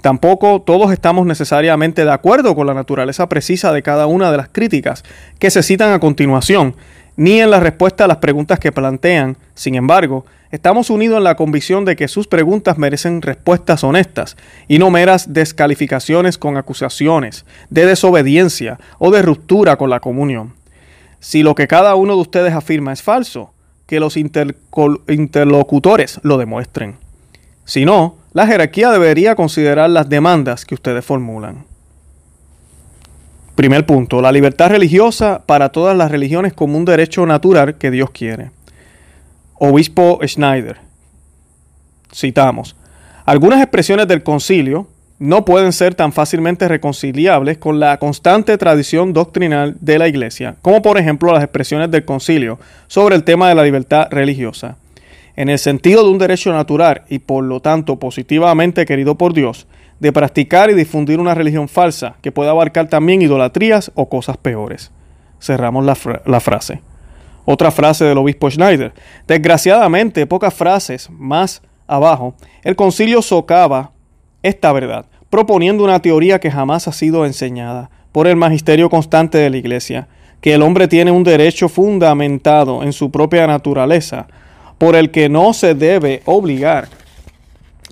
Tampoco 0.00 0.62
todos 0.62 0.92
estamos 0.92 1.26
necesariamente 1.26 2.04
de 2.04 2.12
acuerdo 2.12 2.54
con 2.54 2.68
la 2.68 2.74
naturaleza 2.74 3.28
precisa 3.28 3.72
de 3.72 3.82
cada 3.82 4.06
una 4.06 4.30
de 4.30 4.36
las 4.36 4.48
críticas 4.48 5.02
que 5.40 5.50
se 5.50 5.64
citan 5.64 5.92
a 5.92 5.98
continuación, 5.98 6.76
ni 7.16 7.40
en 7.40 7.50
la 7.50 7.58
respuesta 7.58 8.04
a 8.04 8.08
las 8.08 8.18
preguntas 8.18 8.60
que 8.60 8.70
plantean. 8.70 9.38
Sin 9.54 9.74
embargo, 9.74 10.24
estamos 10.52 10.88
unidos 10.88 11.18
en 11.18 11.24
la 11.24 11.34
convicción 11.34 11.84
de 11.84 11.96
que 11.96 12.06
sus 12.06 12.28
preguntas 12.28 12.78
merecen 12.78 13.22
respuestas 13.22 13.82
honestas 13.82 14.36
y 14.68 14.78
no 14.78 14.88
meras 14.90 15.32
descalificaciones 15.32 16.38
con 16.38 16.56
acusaciones 16.56 17.44
de 17.70 17.86
desobediencia 17.86 18.78
o 19.00 19.10
de 19.10 19.22
ruptura 19.22 19.74
con 19.74 19.90
la 19.90 19.98
comunión. 19.98 20.59
Si 21.20 21.42
lo 21.42 21.54
que 21.54 21.68
cada 21.68 21.94
uno 21.94 22.14
de 22.14 22.22
ustedes 22.22 22.54
afirma 22.54 22.92
es 22.92 23.02
falso, 23.02 23.52
que 23.86 24.00
los 24.00 24.16
interlocutores 24.16 26.20
lo 26.22 26.38
demuestren. 26.38 26.96
Si 27.64 27.84
no, 27.84 28.16
la 28.32 28.46
jerarquía 28.46 28.90
debería 28.90 29.34
considerar 29.34 29.90
las 29.90 30.08
demandas 30.08 30.64
que 30.64 30.74
ustedes 30.74 31.04
formulan. 31.04 31.64
Primer 33.54 33.84
punto, 33.84 34.22
la 34.22 34.32
libertad 34.32 34.70
religiosa 34.70 35.42
para 35.44 35.68
todas 35.68 35.96
las 35.96 36.10
religiones 36.10 36.54
como 36.54 36.78
un 36.78 36.84
derecho 36.84 37.26
natural 37.26 37.76
que 37.76 37.90
Dios 37.90 38.10
quiere. 38.10 38.52
Obispo 39.58 40.20
Schneider. 40.24 40.78
Citamos. 42.14 42.76
Algunas 43.26 43.60
expresiones 43.60 44.08
del 44.08 44.22
concilio 44.22 44.88
no 45.20 45.44
pueden 45.44 45.74
ser 45.74 45.94
tan 45.94 46.12
fácilmente 46.14 46.66
reconciliables 46.66 47.58
con 47.58 47.78
la 47.78 47.98
constante 47.98 48.56
tradición 48.56 49.12
doctrinal 49.12 49.76
de 49.78 49.98
la 49.98 50.08
Iglesia, 50.08 50.56
como 50.62 50.80
por 50.80 50.96
ejemplo 50.96 51.30
las 51.30 51.44
expresiones 51.44 51.90
del 51.90 52.06
concilio 52.06 52.58
sobre 52.86 53.16
el 53.16 53.22
tema 53.22 53.50
de 53.50 53.54
la 53.54 53.62
libertad 53.62 54.08
religiosa. 54.10 54.78
En 55.36 55.50
el 55.50 55.58
sentido 55.58 56.02
de 56.02 56.08
un 56.08 56.16
derecho 56.16 56.54
natural 56.54 57.02
y 57.10 57.18
por 57.18 57.44
lo 57.44 57.60
tanto 57.60 57.96
positivamente 57.96 58.86
querido 58.86 59.16
por 59.16 59.34
Dios, 59.34 59.66
de 59.98 60.10
practicar 60.10 60.70
y 60.70 60.74
difundir 60.74 61.20
una 61.20 61.34
religión 61.34 61.68
falsa 61.68 62.14
que 62.22 62.32
pueda 62.32 62.52
abarcar 62.52 62.88
también 62.88 63.20
idolatrías 63.20 63.92
o 63.94 64.08
cosas 64.08 64.38
peores. 64.38 64.90
Cerramos 65.38 65.84
la, 65.84 65.98
la 66.24 66.40
frase. 66.40 66.80
Otra 67.44 67.70
frase 67.70 68.06
del 68.06 68.16
obispo 68.16 68.50
Schneider. 68.50 68.94
Desgraciadamente, 69.28 70.26
pocas 70.26 70.54
frases 70.54 71.10
más 71.10 71.60
abajo, 71.86 72.34
el 72.64 72.74
concilio 72.74 73.20
socava 73.20 73.90
esta 74.42 74.72
verdad, 74.72 75.06
proponiendo 75.28 75.84
una 75.84 76.00
teoría 76.00 76.40
que 76.40 76.50
jamás 76.50 76.88
ha 76.88 76.92
sido 76.92 77.24
enseñada 77.26 77.90
por 78.12 78.26
el 78.26 78.36
magisterio 78.36 78.90
constante 78.90 79.38
de 79.38 79.50
la 79.50 79.56
Iglesia, 79.56 80.08
que 80.40 80.54
el 80.54 80.62
hombre 80.62 80.88
tiene 80.88 81.10
un 81.10 81.22
derecho 81.22 81.68
fundamentado 81.68 82.82
en 82.82 82.92
su 82.92 83.10
propia 83.10 83.46
naturaleza, 83.46 84.26
por 84.78 84.96
el 84.96 85.10
que 85.10 85.28
no 85.28 85.52
se 85.52 85.74
debe 85.74 86.22
obligar 86.24 86.88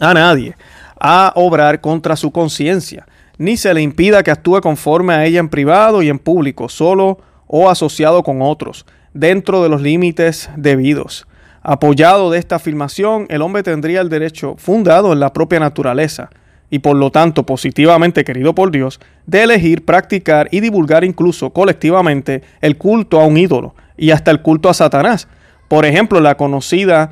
a 0.01 0.15
nadie 0.15 0.57
a 1.01 1.33
obrar 1.37 1.81
contra 1.81 2.17
su 2.17 2.33
conciencia, 2.33 3.07
ni 3.37 3.57
se 3.57 3.73
le 3.73 3.83
impida 3.83 4.23
que 4.23 4.31
actúe 4.31 4.61
conforme 4.61 5.15
a 5.15 5.25
ella 5.25 5.39
en 5.39 5.49
privado 5.49 6.03
y 6.03 6.09
en 6.09 6.19
público, 6.19 6.69
solo 6.69 7.19
o 7.47 7.71
asociado 7.71 8.23
con 8.23 8.43
otros, 8.43 8.85
dentro 9.15 9.63
de 9.63 9.69
los 9.69 9.81
límites 9.81 10.51
debidos. 10.57 11.27
Apoyado 11.63 12.31
de 12.31 12.39
esta 12.39 12.57
afirmación, 12.57 13.27
el 13.29 13.43
hombre 13.43 13.63
tendría 13.63 14.01
el 14.01 14.09
derecho 14.09 14.55
fundado 14.59 15.13
en 15.13 15.21
la 15.21 15.33
propia 15.33 15.61
naturaleza 15.61 16.31
y 16.71 16.81
por 16.81 16.97
lo 16.97 17.11
tanto 17.11 17.45
positivamente 17.45 18.25
querido 18.25 18.55
por 18.55 18.71
Dios, 18.71 19.01
de 19.27 19.43
elegir, 19.43 19.85
practicar 19.85 20.49
y 20.51 20.61
divulgar 20.61 21.05
incluso 21.05 21.51
colectivamente 21.51 22.43
el 22.61 22.77
culto 22.77 23.21
a 23.21 23.27
un 23.27 23.37
ídolo 23.37 23.75
y 23.97 24.11
hasta 24.11 24.31
el 24.31 24.43
culto 24.43 24.69
a 24.69 24.75
Satanás. 24.75 25.29
Por 25.69 25.85
ejemplo, 25.85 26.21
la 26.21 26.37
conocida 26.37 27.11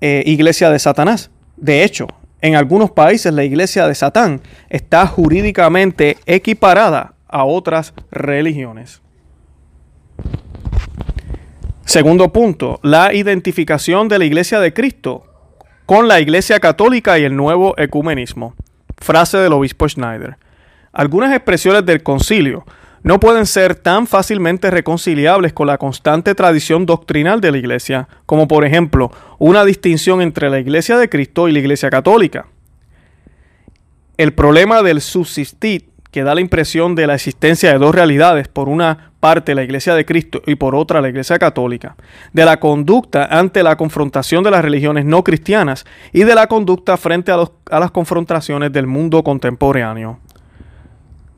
eh, 0.00 0.22
iglesia 0.26 0.70
de 0.70 0.78
Satanás. 0.78 1.30
De 1.56 1.84
hecho, 1.84 2.08
en 2.40 2.56
algunos 2.56 2.90
países 2.90 3.32
la 3.32 3.44
iglesia 3.44 3.86
de 3.86 3.94
Satán 3.94 4.42
está 4.68 5.06
jurídicamente 5.06 6.18
equiparada 6.26 7.14
a 7.26 7.44
otras 7.44 7.94
religiones. 8.10 9.00
Segundo 11.86 12.32
punto, 12.32 12.80
la 12.82 13.14
identificación 13.14 14.08
de 14.08 14.18
la 14.18 14.24
iglesia 14.24 14.60
de 14.60 14.72
Cristo 14.72 15.24
con 15.86 16.08
la 16.08 16.20
iglesia 16.20 16.60
católica 16.60 17.18
y 17.18 17.24
el 17.24 17.36
nuevo 17.36 17.74
ecumenismo. 17.78 18.54
Frase 19.04 19.36
del 19.36 19.52
obispo 19.52 19.86
Schneider. 19.86 20.38
Algunas 20.90 21.34
expresiones 21.34 21.84
del 21.84 22.02
concilio 22.02 22.64
no 23.02 23.20
pueden 23.20 23.44
ser 23.44 23.74
tan 23.74 24.06
fácilmente 24.06 24.70
reconciliables 24.70 25.52
con 25.52 25.66
la 25.66 25.76
constante 25.76 26.34
tradición 26.34 26.86
doctrinal 26.86 27.42
de 27.42 27.52
la 27.52 27.58
Iglesia, 27.58 28.08
como 28.24 28.48
por 28.48 28.64
ejemplo 28.64 29.12
una 29.38 29.66
distinción 29.66 30.22
entre 30.22 30.48
la 30.48 30.58
Iglesia 30.58 30.96
de 30.96 31.10
Cristo 31.10 31.48
y 31.48 31.52
la 31.52 31.58
Iglesia 31.58 31.90
católica. 31.90 32.46
El 34.16 34.32
problema 34.32 34.82
del 34.82 35.02
subsistir, 35.02 35.90
que 36.10 36.22
da 36.22 36.34
la 36.34 36.40
impresión 36.40 36.94
de 36.94 37.06
la 37.06 37.16
existencia 37.16 37.72
de 37.72 37.78
dos 37.78 37.94
realidades, 37.94 38.48
por 38.48 38.70
una 38.70 39.12
parte 39.24 39.54
la 39.54 39.62
Iglesia 39.62 39.94
de 39.94 40.04
Cristo 40.04 40.42
y 40.46 40.56
por 40.56 40.74
otra 40.74 41.00
la 41.00 41.08
Iglesia 41.08 41.38
católica, 41.38 41.96
de 42.34 42.44
la 42.44 42.60
conducta 42.60 43.24
ante 43.24 43.62
la 43.62 43.74
confrontación 43.74 44.44
de 44.44 44.50
las 44.50 44.62
religiones 44.62 45.06
no 45.06 45.24
cristianas 45.24 45.86
y 46.12 46.24
de 46.24 46.34
la 46.34 46.46
conducta 46.46 46.98
frente 46.98 47.32
a, 47.32 47.38
las 47.80 47.90
confrontaciones 47.90 48.70
del 48.70 48.86
mundo 48.86 49.24
contemporáneo. 49.24 50.18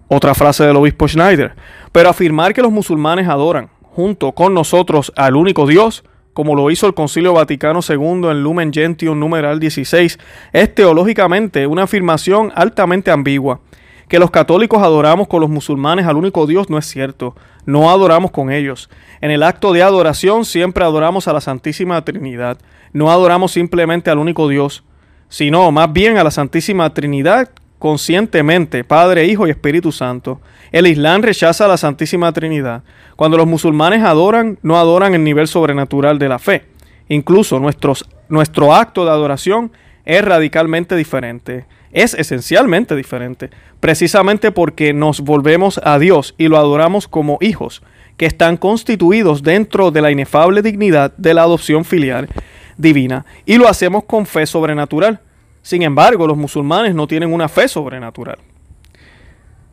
Otra 0.08 0.34
frase 0.34 0.64
del 0.64 0.74
obispo 0.74 1.06
Schneider. 1.06 1.54
Pero 1.92 2.08
afirmar 2.08 2.52
que 2.54 2.62
los 2.62 2.72
musulmanes 2.72 3.28
adoran 3.28 3.68
junto 3.82 4.32
con 4.32 4.52
nosotros 4.52 5.12
al 5.14 5.36
único 5.36 5.64
Dios, 5.64 6.02
como 6.32 6.56
lo 6.56 6.72
hizo 6.72 6.88
el 6.88 6.94
Concilio 6.94 7.34
Vaticano 7.34 7.78
II 7.88 8.30
en 8.30 8.42
Lumen 8.42 8.72
Gentium 8.72 9.16
numeral 9.16 9.60
16, 9.60 10.18
es 10.52 10.74
teológicamente 10.74 11.68
una 11.68 11.84
afirmación 11.84 12.50
altamente 12.56 13.12
ambigua. 13.12 13.60
Que 14.08 14.18
los 14.18 14.30
católicos 14.30 14.82
adoramos 14.82 15.26
con 15.26 15.40
los 15.40 15.50
musulmanes 15.50 16.06
al 16.06 16.16
único 16.16 16.46
Dios 16.46 16.70
no 16.70 16.78
es 16.78 16.86
cierto. 16.86 17.34
No 17.64 17.90
adoramos 17.90 18.30
con 18.30 18.52
ellos. 18.52 18.88
En 19.20 19.32
el 19.32 19.42
acto 19.42 19.72
de 19.72 19.82
adoración 19.82 20.44
siempre 20.44 20.84
adoramos 20.84 21.26
a 21.26 21.32
la 21.32 21.40
Santísima 21.40 22.04
Trinidad. 22.04 22.58
No 22.92 23.10
adoramos 23.10 23.52
simplemente 23.52 24.10
al 24.10 24.18
único 24.18 24.48
Dios, 24.48 24.84
sino 25.28 25.70
más 25.72 25.92
bien 25.92 26.18
a 26.18 26.24
la 26.24 26.30
Santísima 26.30 26.94
Trinidad 26.94 27.50
conscientemente, 27.78 28.84
Padre, 28.84 29.26
Hijo 29.26 29.46
y 29.46 29.50
Espíritu 29.50 29.92
Santo. 29.92 30.40
El 30.72 30.86
Islam 30.86 31.22
rechaza 31.22 31.68
la 31.68 31.76
Santísima 31.76 32.32
Trinidad. 32.32 32.84
Cuando 33.16 33.36
los 33.36 33.46
musulmanes 33.46 34.02
adoran, 34.02 34.58
no 34.62 34.78
adoran 34.78 35.14
el 35.14 35.24
nivel 35.24 35.48
sobrenatural 35.48 36.18
de 36.18 36.28
la 36.28 36.38
fe. 36.38 36.64
Incluso 37.08 37.60
nuestro 37.60 38.74
acto 38.74 39.04
de 39.04 39.10
adoración 39.10 39.72
es 40.04 40.24
radicalmente 40.24 40.96
diferente. 40.96 41.66
Es 41.96 42.14
esencialmente 42.14 42.94
diferente, 42.94 43.50
precisamente 43.80 44.52
porque 44.52 44.92
nos 44.92 45.22
volvemos 45.22 45.80
a 45.82 45.98
Dios 45.98 46.36
y 46.38 46.46
lo 46.46 46.58
adoramos 46.58 47.08
como 47.08 47.38
hijos, 47.40 47.82
que 48.16 48.26
están 48.26 48.56
constituidos 48.56 49.42
dentro 49.42 49.90
de 49.90 50.02
la 50.02 50.12
inefable 50.12 50.62
dignidad 50.62 51.12
de 51.16 51.34
la 51.34 51.42
adopción 51.42 51.84
filial 51.84 52.28
divina, 52.76 53.26
y 53.44 53.56
lo 53.56 53.66
hacemos 53.66 54.04
con 54.04 54.26
fe 54.26 54.46
sobrenatural 54.46 55.20
sin 55.66 55.82
embargo, 55.82 56.28
los 56.28 56.36
musulmanes 56.36 56.94
no 56.94 57.08
tienen 57.08 57.32
una 57.32 57.48
fe 57.48 57.66
sobrenatural. 57.66 58.38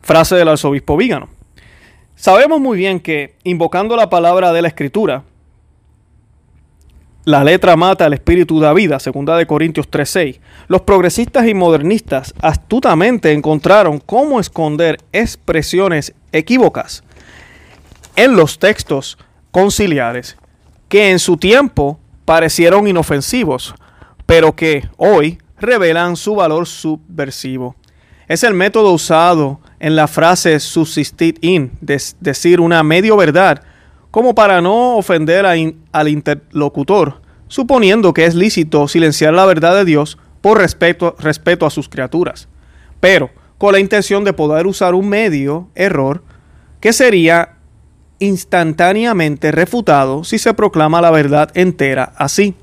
Frase 0.02 0.36
del 0.36 0.48
arzobispo 0.48 0.98
Vígano. 0.98 1.30
Sabemos 2.16 2.60
muy 2.60 2.80
bien 2.80 3.00
que, 3.00 3.36
invocando 3.44 3.96
la 3.96 4.10
palabra 4.10 4.52
de 4.54 4.64
la 4.64 4.70
Escritura, 4.70 5.22
la 7.26 7.44
letra 7.44 7.76
mata, 7.76 8.06
el 8.06 8.14
espíritu 8.14 8.60
da 8.60 8.74
vida, 8.74 9.00
segunda 9.00 9.38
de 9.38 9.46
Corintios 9.46 9.88
3:6. 9.90 10.40
Los 10.68 10.82
progresistas 10.82 11.48
y 11.48 11.54
modernistas 11.54 12.34
astutamente 12.42 13.32
encontraron 13.32 14.00
cómo 14.00 14.40
esconder 14.40 15.00
expresiones 15.14 16.14
equívocas 16.32 17.04
en 18.16 18.36
los 18.36 18.60
textos 18.60 19.18
conciliares 19.52 20.38
que 20.90 21.12
en 21.12 21.20
su 21.20 21.38
tiempo 21.38 22.00
parecieron 22.26 22.88
inofensivos, 22.88 23.74
pero 24.26 24.56
que 24.56 24.88
hoy 24.98 25.40
revelan 25.60 26.16
su 26.16 26.36
valor 26.36 26.68
subversivo. 26.68 27.76
Es 28.28 28.44
el 28.44 28.54
método 28.54 28.92
usado 28.92 29.60
en 29.80 29.96
la 29.96 30.08
frase 30.08 30.60
subsistir 30.60 31.38
in, 31.42 31.72
decir 31.82 32.60
una 32.60 32.84
medio 32.84 33.18
verdad, 33.18 33.64
como 34.14 34.36
para 34.36 34.62
no 34.62 34.96
ofender 34.96 35.44
al 35.48 36.08
interlocutor, 36.08 37.24
suponiendo 37.48 38.14
que 38.14 38.26
es 38.26 38.36
lícito 38.36 38.88
silenciar 38.88 39.34
la 39.34 39.48
verdad 39.48 39.74
de 39.74 39.86
Dios 39.86 40.20
por 40.40 40.60
respeto, 40.60 41.16
a 41.66 41.70
sus 41.72 41.90
criaturas, 41.90 42.48
pero 43.00 43.32
con 43.58 43.72
la 43.72 43.80
intención 43.80 44.24
de 44.24 44.32
poder 44.32 44.68
usar 44.68 44.94
un 44.94 45.10
medio 45.10 45.68
error 45.74 46.22
que 46.80 46.94
sería 46.94 47.56
instantáneamente 48.20 49.52
refutado 49.52 50.24
si 50.24 50.38
se 50.38 50.54
proclama 50.54 51.02
la 51.02 51.10
verdad 51.10 51.50
entera 51.56 52.14
así. 52.16 52.54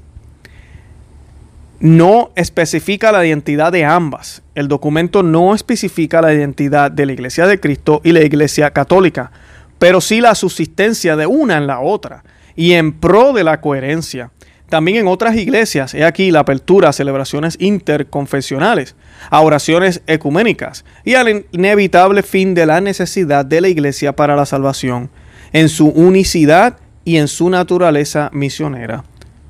No 1.80 2.30
especifica 2.36 3.10
la 3.10 3.26
identidad 3.26 3.72
de 3.72 3.84
ambas. 3.84 4.42
El 4.54 4.68
documento 4.68 5.24
no 5.24 5.52
especifica 5.56 6.22
la 6.22 6.32
identidad 6.32 6.92
de 6.92 7.06
la 7.06 7.12
Iglesia 7.12 7.48
de 7.48 7.58
Cristo 7.58 8.00
y 8.04 8.12
la 8.12 8.20
Iglesia 8.20 8.70
Católica, 8.70 9.32
pero 9.80 10.02
sí 10.02 10.20
la 10.20 10.34
subsistencia 10.34 11.16
de 11.16 11.26
una 11.26 11.56
en 11.56 11.66
la 11.66 11.80
otra 11.80 12.22
y 12.54 12.74
en 12.74 12.92
pro 12.92 13.32
de 13.32 13.42
la 13.42 13.60
coherencia. 13.60 14.30
también 14.68 14.98
en 14.98 15.08
otras 15.08 15.34
iglesias, 15.34 15.94
he 15.94 16.04
aquí 16.04 16.30
la 16.30 16.40
apertura 16.40 16.90
a 16.90 16.92
celebraciones 16.92 17.56
interconfesionales, 17.58 18.94
a 19.28 19.40
oraciones 19.40 20.00
ecuménicas 20.06 20.84
y 21.04 21.14
al 21.14 21.44
inevitable 21.50 22.22
fin 22.22 22.54
de 22.54 22.66
la 22.66 22.80
necesidad 22.80 23.44
de 23.44 23.62
la 23.62 23.68
iglesia 23.68 24.14
para 24.14 24.36
la 24.36 24.46
salvación, 24.46 25.10
en 25.52 25.68
su 25.68 25.88
unicidad 25.88 26.76
y 27.04 27.16
en 27.16 27.26
su 27.26 27.50
naturaleza 27.50 28.30
misionera. 28.32 29.02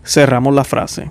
Cerramos 0.05 0.55
la 0.55 0.65
frase. 0.65 1.11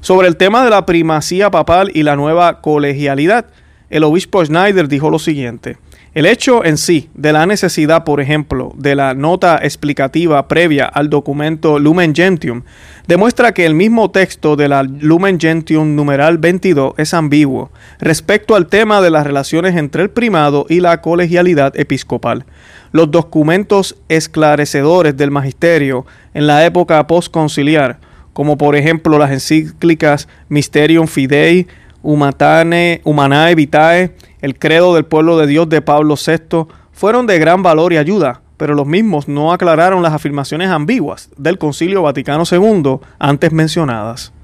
Sobre 0.00 0.28
el 0.28 0.36
tema 0.36 0.62
de 0.62 0.70
la 0.70 0.84
primacía 0.84 1.50
papal 1.50 1.92
y 1.94 2.02
la 2.02 2.16
nueva 2.16 2.60
colegialidad, 2.60 3.46
el 3.88 4.04
obispo 4.04 4.44
Schneider 4.44 4.86
dijo 4.88 5.08
lo 5.08 5.18
siguiente. 5.18 5.78
El 6.14 6.26
hecho 6.26 6.64
en 6.64 6.78
sí 6.78 7.10
de 7.14 7.32
la 7.32 7.44
necesidad, 7.44 8.04
por 8.04 8.20
ejemplo, 8.20 8.72
de 8.76 8.94
la 8.94 9.14
nota 9.14 9.58
explicativa 9.60 10.46
previa 10.46 10.86
al 10.86 11.10
documento 11.10 11.80
Lumen 11.80 12.14
Gentium 12.14 12.62
demuestra 13.08 13.52
que 13.52 13.66
el 13.66 13.74
mismo 13.74 14.12
texto 14.12 14.54
de 14.54 14.68
la 14.68 14.84
Lumen 14.84 15.40
Gentium 15.40 15.96
numeral 15.96 16.38
22 16.38 16.94
es 16.98 17.14
ambiguo 17.14 17.72
respecto 17.98 18.54
al 18.54 18.68
tema 18.68 19.00
de 19.00 19.10
las 19.10 19.26
relaciones 19.26 19.74
entre 19.74 20.04
el 20.04 20.10
primado 20.10 20.66
y 20.68 20.78
la 20.78 21.00
colegialidad 21.00 21.76
episcopal. 21.76 22.44
Los 22.92 23.10
documentos 23.10 23.96
esclarecedores 24.08 25.16
del 25.16 25.32
magisterio 25.32 26.06
en 26.32 26.46
la 26.46 26.64
época 26.64 27.04
postconciliar, 27.08 27.98
como 28.32 28.56
por 28.56 28.76
ejemplo 28.76 29.18
las 29.18 29.32
encíclicas 29.32 30.28
Mysterium 30.48 31.08
Fidei, 31.08 31.66
Humatane, 32.04 33.00
Humanae 33.02 33.56
Vitae, 33.56 34.12
el 34.44 34.58
credo 34.58 34.94
del 34.94 35.06
pueblo 35.06 35.38
de 35.38 35.46
Dios 35.46 35.70
de 35.70 35.80
Pablo 35.80 36.16
VI, 36.16 36.66
fueron 36.92 37.26
de 37.26 37.38
gran 37.38 37.62
valor 37.62 37.94
y 37.94 37.96
ayuda, 37.96 38.42
pero 38.58 38.74
los 38.74 38.86
mismos 38.86 39.26
no 39.26 39.54
aclararon 39.54 40.02
las 40.02 40.12
afirmaciones 40.12 40.68
ambiguas 40.68 41.30
del 41.38 41.56
Concilio 41.56 42.02
Vaticano 42.02 42.44
II 42.50 42.98
antes 43.18 43.52
mencionadas. 43.52 44.34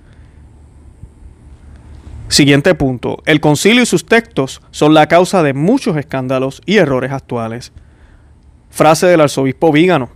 Siguiente 2.29 2.75
punto. 2.75 3.19
El 3.27 3.41
concilio 3.41 3.83
y 3.83 3.87
sus 3.87 4.07
textos 4.07 4.63
son 4.71 4.95
la 4.95 5.07
causa 5.07 5.43
de 5.43 5.53
muchos 5.53 5.99
escándalos 5.99 6.63
y 6.65 6.79
errores 6.79 7.13
actuales. 7.13 7.71
Frase 8.71 9.07
del 9.07 9.21
arzobispo 9.21 9.71
Vígano. 9.71 10.09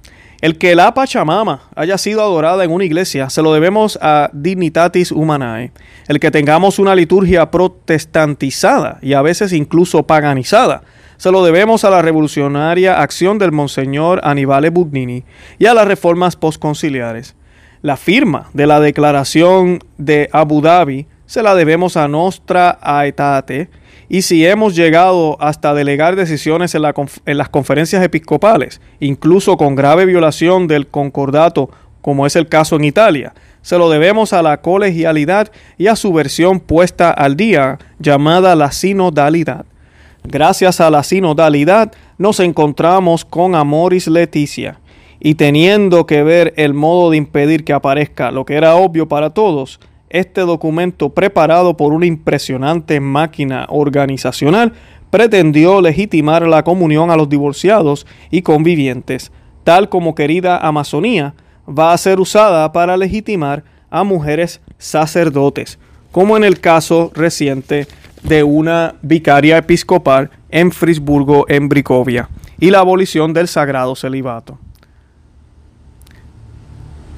El 0.44 0.59
que 0.59 0.74
la 0.74 0.92
Pachamama 0.92 1.62
haya 1.74 1.96
sido 1.96 2.20
adorada 2.20 2.64
en 2.64 2.70
una 2.70 2.85
iglesia 2.85 3.30
se 3.30 3.40
lo 3.40 3.54
debemos 3.54 3.98
a 4.02 4.28
Dignitatis 4.35 5.11
Humanae. 5.11 5.72
El 6.07 6.20
que 6.20 6.30
tengamos 6.30 6.78
una 6.78 6.94
liturgia 6.94 7.50
protestantizada 7.50 8.98
y 9.00 9.14
a 9.14 9.22
veces 9.22 9.54
incluso 9.54 10.02
paganizada 10.02 10.83
se 11.16 11.33
lo 11.33 11.42
debemos 11.42 11.85
a 11.85 11.88
la 11.88 12.02
revolucionaria 12.02 13.00
acción 13.00 13.38
del 13.38 13.52
Monseñor 13.52 14.20
Aníbal 14.22 14.68
Bugnini 14.68 15.24
y 15.59 15.64
a 15.64 15.72
las 15.72 15.88
reformas 15.88 16.37
postconciliares. 16.37 17.37
La 17.80 17.96
firma 17.96 18.50
de 18.52 18.66
la 18.66 18.80
Declaración 18.80 19.78
de 19.96 20.28
Abu 20.30 20.61
Dhabi 20.61 21.07
se 21.24 21.42
la 21.42 21.54
debemos 21.54 21.96
a 21.96 22.07
Nostra 22.07 22.78
Aetate 22.83 23.70
y 24.08 24.22
si 24.22 24.46
hemos 24.46 24.74
llegado 24.74 25.36
hasta 25.40 25.74
delegar 25.74 26.16
decisiones 26.16 26.74
en, 26.74 26.82
las 26.82 27.48
conferencias 27.48 28.02
episcopales, 28.02 28.80
incluso 29.00 29.56
con 29.56 29.74
grave 29.74 30.04
violación 30.06 30.66
del 30.66 30.86
concordato, 30.86 31.70
como 32.02 32.26
es 32.26 32.36
el 32.36 32.48
caso 32.48 32.76
en 32.76 32.84
Italia, 32.84 33.32
se 33.62 33.78
lo 33.78 33.88
debemos 33.88 34.34
a 34.34 34.42
la 34.42 34.60
colegialidad 34.60 35.50
y 35.78 35.86
a 35.86 35.96
su 35.96 36.12
versión 36.12 36.60
puesta 36.60 37.10
al 37.10 37.36
día 37.36 37.78
llamada 37.98 38.54
la 38.54 38.72
sinodalidad. 38.72 39.64
Gracias 40.22 40.80
a 40.80 40.90
la 40.90 41.02
sinodalidad 41.02 41.92
nos 42.18 42.40
encontramos 42.40 43.24
con 43.24 43.54
Amoris 43.54 44.06
Leticia 44.06 44.80
y 45.18 45.36
teniendo 45.36 46.06
que 46.06 46.22
ver 46.22 46.52
el 46.56 46.74
modo 46.74 47.10
de 47.10 47.16
impedir 47.16 47.64
que 47.64 47.72
aparezca 47.72 48.30
lo 48.30 48.44
que 48.44 48.54
era 48.54 48.74
obvio 48.74 49.08
para 49.08 49.30
todos, 49.30 49.80
este 50.10 50.42
documento 50.42 51.10
preparado 51.10 51.76
por 51.76 51.92
una 51.92 52.06
impresionante 52.06 53.00
máquina 53.00 53.66
organizacional 53.68 54.72
pretendió 55.10 55.80
legitimar 55.80 56.46
la 56.46 56.64
comunión 56.64 57.10
a 57.10 57.16
los 57.16 57.28
divorciados 57.28 58.06
y 58.30 58.42
convivientes, 58.42 59.32
tal 59.62 59.88
como 59.88 60.14
querida 60.14 60.58
Amazonía 60.58 61.34
va 61.66 61.92
a 61.92 61.98
ser 61.98 62.20
usada 62.20 62.72
para 62.72 62.96
legitimar 62.96 63.64
a 63.90 64.04
mujeres 64.04 64.60
sacerdotes, 64.78 65.78
como 66.10 66.36
en 66.36 66.44
el 66.44 66.60
caso 66.60 67.10
reciente 67.14 67.86
de 68.22 68.42
una 68.42 68.96
vicaria 69.02 69.58
episcopal 69.58 70.30
en 70.50 70.72
Frisburgo, 70.72 71.46
en 71.48 71.68
Bricovia, 71.68 72.28
y 72.58 72.70
la 72.70 72.80
abolición 72.80 73.32
del 73.32 73.48
sagrado 73.48 73.94
celibato. 73.94 74.58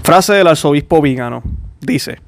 Frase 0.03 0.35
del 0.35 0.47
arzobispo 0.47 1.01
Vígano. 1.01 1.43
Dice, 1.81 2.19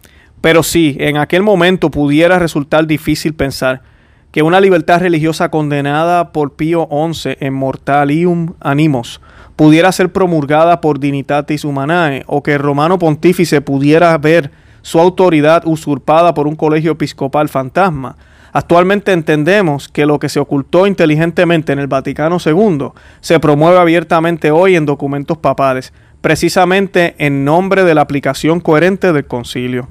pero 0.40 0.62
si 0.62 0.96
en 1.00 1.16
aquel 1.16 1.42
momento 1.42 1.90
pudiera 1.90 2.38
resultar 2.38 2.86
difícil 2.86 3.34
pensar 3.34 3.82
que 4.30 4.42
una 4.42 4.60
libertad 4.60 5.00
religiosa 5.00 5.50
condenada 5.50 6.32
por 6.32 6.54
Pío 6.54 6.88
XI 6.90 7.36
en 7.40 7.54
Mortalium 7.54 8.54
Animos 8.60 9.20
pudiera 9.56 9.90
ser 9.90 10.12
promulgada 10.12 10.80
por 10.80 11.00
Dignitatis 11.00 11.64
Humanae 11.64 12.22
o 12.26 12.42
que 12.42 12.54
el 12.54 12.60
romano 12.60 12.98
pontífice 12.98 13.60
pudiera 13.60 14.16
ver 14.18 14.52
su 14.82 15.00
autoridad 15.00 15.62
usurpada 15.66 16.34
por 16.34 16.46
un 16.46 16.56
colegio 16.56 16.92
episcopal 16.92 17.48
fantasma. 17.48 18.16
Actualmente 18.52 19.12
entendemos 19.12 19.88
que 19.88 20.06
lo 20.06 20.18
que 20.18 20.28
se 20.28 20.40
ocultó 20.40 20.86
inteligentemente 20.86 21.72
en 21.72 21.78
el 21.78 21.86
Vaticano 21.86 22.38
II 22.44 22.90
se 23.20 23.40
promueve 23.40 23.78
abiertamente 23.78 24.50
hoy 24.50 24.76
en 24.76 24.86
documentos 24.86 25.38
papales, 25.38 25.92
precisamente 26.20 27.14
en 27.18 27.44
nombre 27.44 27.84
de 27.84 27.94
la 27.94 28.02
aplicación 28.02 28.60
coherente 28.60 29.12
del 29.12 29.26
concilio. 29.26 29.88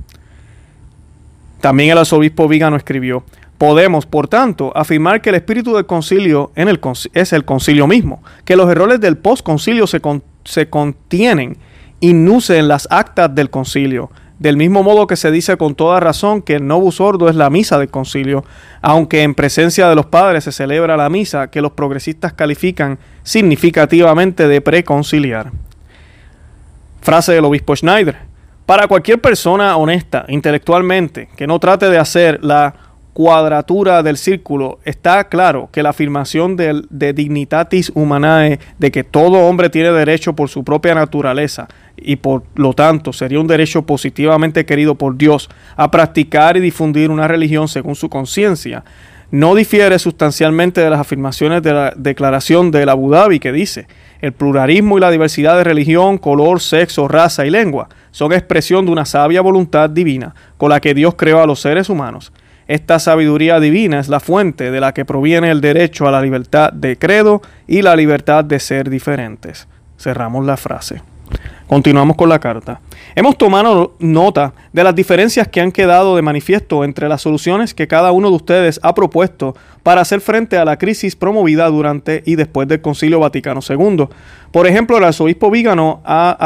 También 1.62 1.92
el 1.92 1.98
arzobispo 1.98 2.48
Vígano 2.48 2.76
escribió, 2.76 3.24
Podemos, 3.58 4.06
por 4.06 4.28
tanto, 4.28 4.72
afirmar 4.76 5.22
que 5.22 5.30
el 5.30 5.36
espíritu 5.36 5.74
del 5.74 5.88
concilio 5.88 6.52
es 6.56 7.34
el 7.34 7.46
concilio 7.46 7.88
mismo, 7.88 8.22
que 8.46 8.56
los 8.56 8.70
errores 8.70 9.00
del 9.00 9.18
postconcilio 9.18 9.88
se, 9.88 10.00
se 10.44 10.70
contienen 10.70 11.58
y 12.00 12.14
nucen 12.14 12.68
las 12.68 12.88
actas 12.92 13.34
del 13.34 13.50
concilio, 13.50 14.12
del 14.38 14.58
mismo 14.58 14.84
modo 14.84 15.08
que 15.08 15.16
se 15.16 15.32
dice 15.32 15.58
con 15.58 15.74
toda 15.74 16.00
razón 16.00 16.44
que 16.44 16.54
el 16.54 16.68
novus 16.68 17.02
ordo 17.02 17.30
es 17.30 17.36
la 17.36 17.50
misa 17.50 17.80
del 17.80 17.90
concilio, 17.90 18.46
aunque 18.84 19.24
en 19.24 19.34
presencia 19.34 19.90
de 19.90 19.96
los 19.96 20.06
padres 20.06 20.44
se 20.44 20.52
celebra 20.52 20.96
la 20.96 21.10
misa 21.10 21.50
que 21.50 21.62
los 21.62 21.72
progresistas 21.72 22.34
califican 22.34 23.00
significativamente 23.24 24.48
de 24.48 24.62
preconciliar. 24.62 25.52
Frase 27.02 27.34
del 27.34 27.46
obispo 27.46 27.76
Schneider. 27.76 28.27
Para 28.68 28.90
cualquier 28.90 29.22
persona 29.22 29.78
honesta 29.78 30.26
intelectualmente 30.28 31.30
que 31.38 31.48
no 31.48 31.58
trate 31.58 31.90
de 31.90 31.98
hacer 31.98 32.44
la 32.44 32.74
cuadratura 33.14 34.04
del 34.04 34.18
círculo, 34.18 34.80
está 34.84 35.30
claro 35.30 35.70
que 35.72 35.82
la 35.82 35.92
afirmación 35.92 36.58
de, 36.58 37.14
dignitatis 37.14 37.94
humanae, 37.96 38.60
de 38.78 38.92
que 38.92 39.06
todo 39.06 39.48
hombre 39.48 39.70
tiene 39.70 39.94
derecho 39.94 40.34
por 40.34 40.50
su 40.50 40.66
propia 40.66 40.94
naturaleza 40.94 41.70
y 41.96 42.18
por 42.18 42.44
lo 42.56 42.74
tanto 42.74 43.14
sería 43.14 43.40
un 43.40 43.48
derecho 43.48 43.84
positivamente 43.84 44.66
querido 44.66 44.96
por 44.96 45.16
Dios 45.16 45.50
a 45.78 45.90
practicar 45.90 46.58
y 46.58 46.60
difundir 46.60 47.10
una 47.10 47.30
religión 47.30 47.70
según 47.70 47.96
su 47.96 48.10
conciencia, 48.10 48.84
no 49.32 49.56
difiere 49.56 49.98
sustancialmente 49.98 50.82
de 50.82 50.90
las 50.90 51.00
afirmaciones 51.00 51.64
de 51.64 51.72
la 51.72 51.94
declaración 51.96 52.70
de 52.72 52.86
la 52.86 52.92
Abu 52.92 53.12
Dhabi 53.12 53.40
que 53.40 53.54
dice 53.54 53.88
el 54.22 54.34
pluralismo 54.34 54.98
y 54.98 55.02
la 55.02 55.12
diversidad 55.12 55.58
de 55.58 55.64
religión, 55.64 56.18
color, 56.18 56.62
sexo, 56.62 57.08
raza 57.08 57.46
y 57.46 57.50
lengua 57.50 57.90
son 58.12 58.34
expresión 58.34 58.86
de 58.86 58.92
una 58.92 59.06
sabia 59.06 59.42
voluntad 59.42 59.90
divina 59.90 60.34
con 60.58 60.70
la 60.70 60.80
que 60.80 60.94
Dios 60.94 61.16
creó 61.16 61.42
a 61.42 61.46
los 61.46 61.60
seres 61.60 61.90
humanos. 61.90 62.32
Esta 62.68 63.00
sabiduría 63.00 63.60
divina 63.60 64.00
es 64.00 64.10
la 64.10 64.20
fuente 64.20 64.72
de 64.72 64.80
la 64.82 64.94
que 64.94 65.06
proviene 65.06 65.52
el 65.52 65.62
derecho 65.62 66.08
a 66.08 66.12
la 66.12 66.22
libertad 66.22 66.74
de 66.74 66.98
credo 66.98 67.42
y 67.66 67.82
la 67.82 67.96
libertad 67.96 68.44
de 68.44 68.60
ser 68.60 68.90
diferentes. 68.90 69.68
Cerramos 69.98 70.46
la 70.46 70.58
frase. 70.58 71.02
Continuamos 71.68 72.16
con 72.16 72.30
la 72.30 72.40
carta. 72.40 72.80
Hemos 73.14 73.38
tomado 73.38 73.94
nota 74.00 74.54
de 74.72 74.86
las 74.86 74.96
diferencias 74.96 75.50
que 75.50 75.60
han 75.60 75.74
quedado 75.74 76.16
de 76.16 76.22
manifiesto 76.22 76.86
entre 76.86 77.10
las 77.10 77.22
soluciones 77.22 77.74
que 77.74 77.90
cada 77.90 78.14
uno 78.14 78.30
de 78.30 78.38
ustedes 78.38 78.80
ha 78.84 78.96
propuesto 78.96 79.54
para 79.84 80.00
hacer 80.00 80.22
frente 80.22 80.58
a 80.58 80.64
la 80.64 80.78
crisis 80.78 81.18
promovida 81.18 81.68
durante 81.68 82.24
y 82.26 82.36
después 82.36 82.70
del 82.70 82.80
Concilio 82.80 83.20
Vaticano 83.20 83.60
II. 83.68 84.08
Por 84.52 84.66
ejemplo, 84.66 84.98
el 84.98 85.04
arzobispo 85.04 85.52
Vígano 85.52 86.00
ha, 86.06 86.38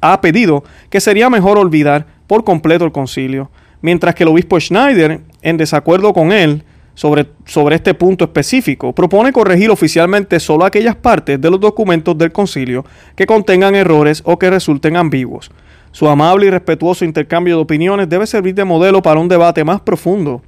ha 0.00 0.20
pedido 0.20 0.62
que 0.90 1.00
sería 1.00 1.28
mejor 1.28 1.58
olvidar 1.58 2.06
por 2.28 2.44
completo 2.44 2.84
el 2.84 2.92
concilio, 2.92 3.50
mientras 3.80 4.14
que 4.14 4.22
el 4.22 4.28
obispo 4.28 4.60
Schneider, 4.60 5.22
en 5.42 5.56
desacuerdo 5.56 6.12
con 6.12 6.30
él, 6.30 6.62
sobre, 6.98 7.28
sobre, 7.46 7.76
este 7.76 7.94
punto 7.94 8.24
específico. 8.24 8.92
Propone 8.92 9.32
corregir 9.32 9.70
oficialmente 9.70 10.40
solo 10.40 10.64
aquellas 10.64 10.96
partes 10.96 11.40
de 11.40 11.48
los 11.48 11.60
documentos 11.60 12.18
del 12.18 12.32
concilio 12.32 12.84
que 13.14 13.24
contengan 13.24 13.76
errores 13.76 14.20
o 14.24 14.36
que 14.36 14.50
resulten 14.50 14.96
ambiguos. 14.96 15.48
Su 15.92 16.08
amable 16.08 16.46
y 16.46 16.50
respetuoso 16.50 17.04
intercambio 17.04 17.54
de 17.54 17.62
opiniones 17.62 18.08
debe 18.08 18.26
servir 18.26 18.56
de 18.56 18.64
modelo 18.64 19.00
para 19.00 19.20
un 19.20 19.28
debate 19.28 19.62
más 19.62 19.80
profundo 19.80 20.42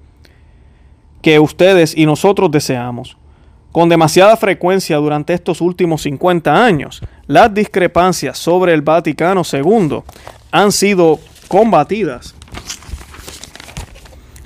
que 1.23 1.39
ustedes 1.39 1.97
y 1.97 2.05
nosotros 2.05 2.51
deseamos. 2.51 3.17
Con 3.71 3.89
demasiada 3.89 4.37
frecuencia 4.37 4.97
durante 4.97 5.35
estos 5.35 5.61
últimos 5.61 6.03
50 6.03 6.65
años, 6.65 7.01
las 7.29 7.55
discrepancias 7.55 8.37
sobre 8.37 8.75
el 8.75 8.83
Vaticano 8.83 9.43
II 9.53 10.01
han 10.51 10.73
sido 10.73 11.21
combatidas 11.47 12.35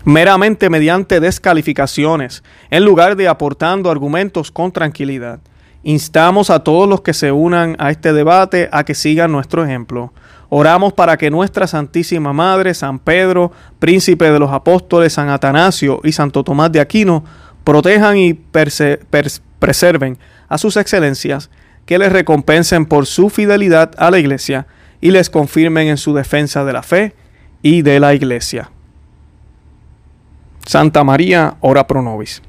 meramente 0.04 0.68
mediante 0.68 1.20
descalificaciones, 1.20 2.42
en 2.70 2.84
lugar 2.84 3.16
de 3.16 3.28
aportando 3.28 3.90
argumentos 3.90 4.50
con 4.50 4.70
tranquilidad. 4.70 5.40
Instamos 5.82 6.50
a 6.50 6.60
todos 6.60 6.88
los 6.88 7.02
que 7.02 7.12
se 7.12 7.32
unan 7.32 7.76
a 7.78 7.90
este 7.90 8.12
debate 8.12 8.68
a 8.72 8.84
que 8.84 8.94
sigan 8.94 9.32
nuestro 9.32 9.64
ejemplo. 9.64 10.12
Oramos 10.48 10.92
para 10.92 11.16
que 11.16 11.30
nuestra 11.30 11.66
Santísima 11.66 12.32
Madre, 12.32 12.74
San 12.74 12.98
Pedro, 12.98 13.52
Príncipe 13.78 14.30
de 14.30 14.38
los 14.38 14.50
Apóstoles, 14.50 15.12
San 15.12 15.28
Atanasio 15.28 16.00
y 16.04 16.12
Santo 16.12 16.44
Tomás 16.44 16.72
de 16.72 16.80
Aquino, 16.80 17.24
protejan 17.64 18.16
y 18.16 18.34
preserven 18.34 20.18
a 20.48 20.58
sus 20.58 20.76
excelencias, 20.76 21.50
que 21.86 21.98
les 21.98 22.12
recompensen 22.12 22.86
por 22.86 23.06
su 23.06 23.28
fidelidad 23.28 23.92
a 23.98 24.10
la 24.10 24.18
Iglesia 24.18 24.66
y 25.00 25.10
les 25.10 25.28
confirmen 25.28 25.88
en 25.88 25.98
su 25.98 26.14
defensa 26.14 26.64
de 26.64 26.72
la 26.72 26.82
fe 26.82 27.14
y 27.62 27.82
de 27.82 28.00
la 28.00 28.14
Iglesia. 28.14 28.70
Santa 30.66 31.05
María, 31.05 31.57
ora 31.61 31.87
pro 31.87 32.03
nobis. 32.03 32.42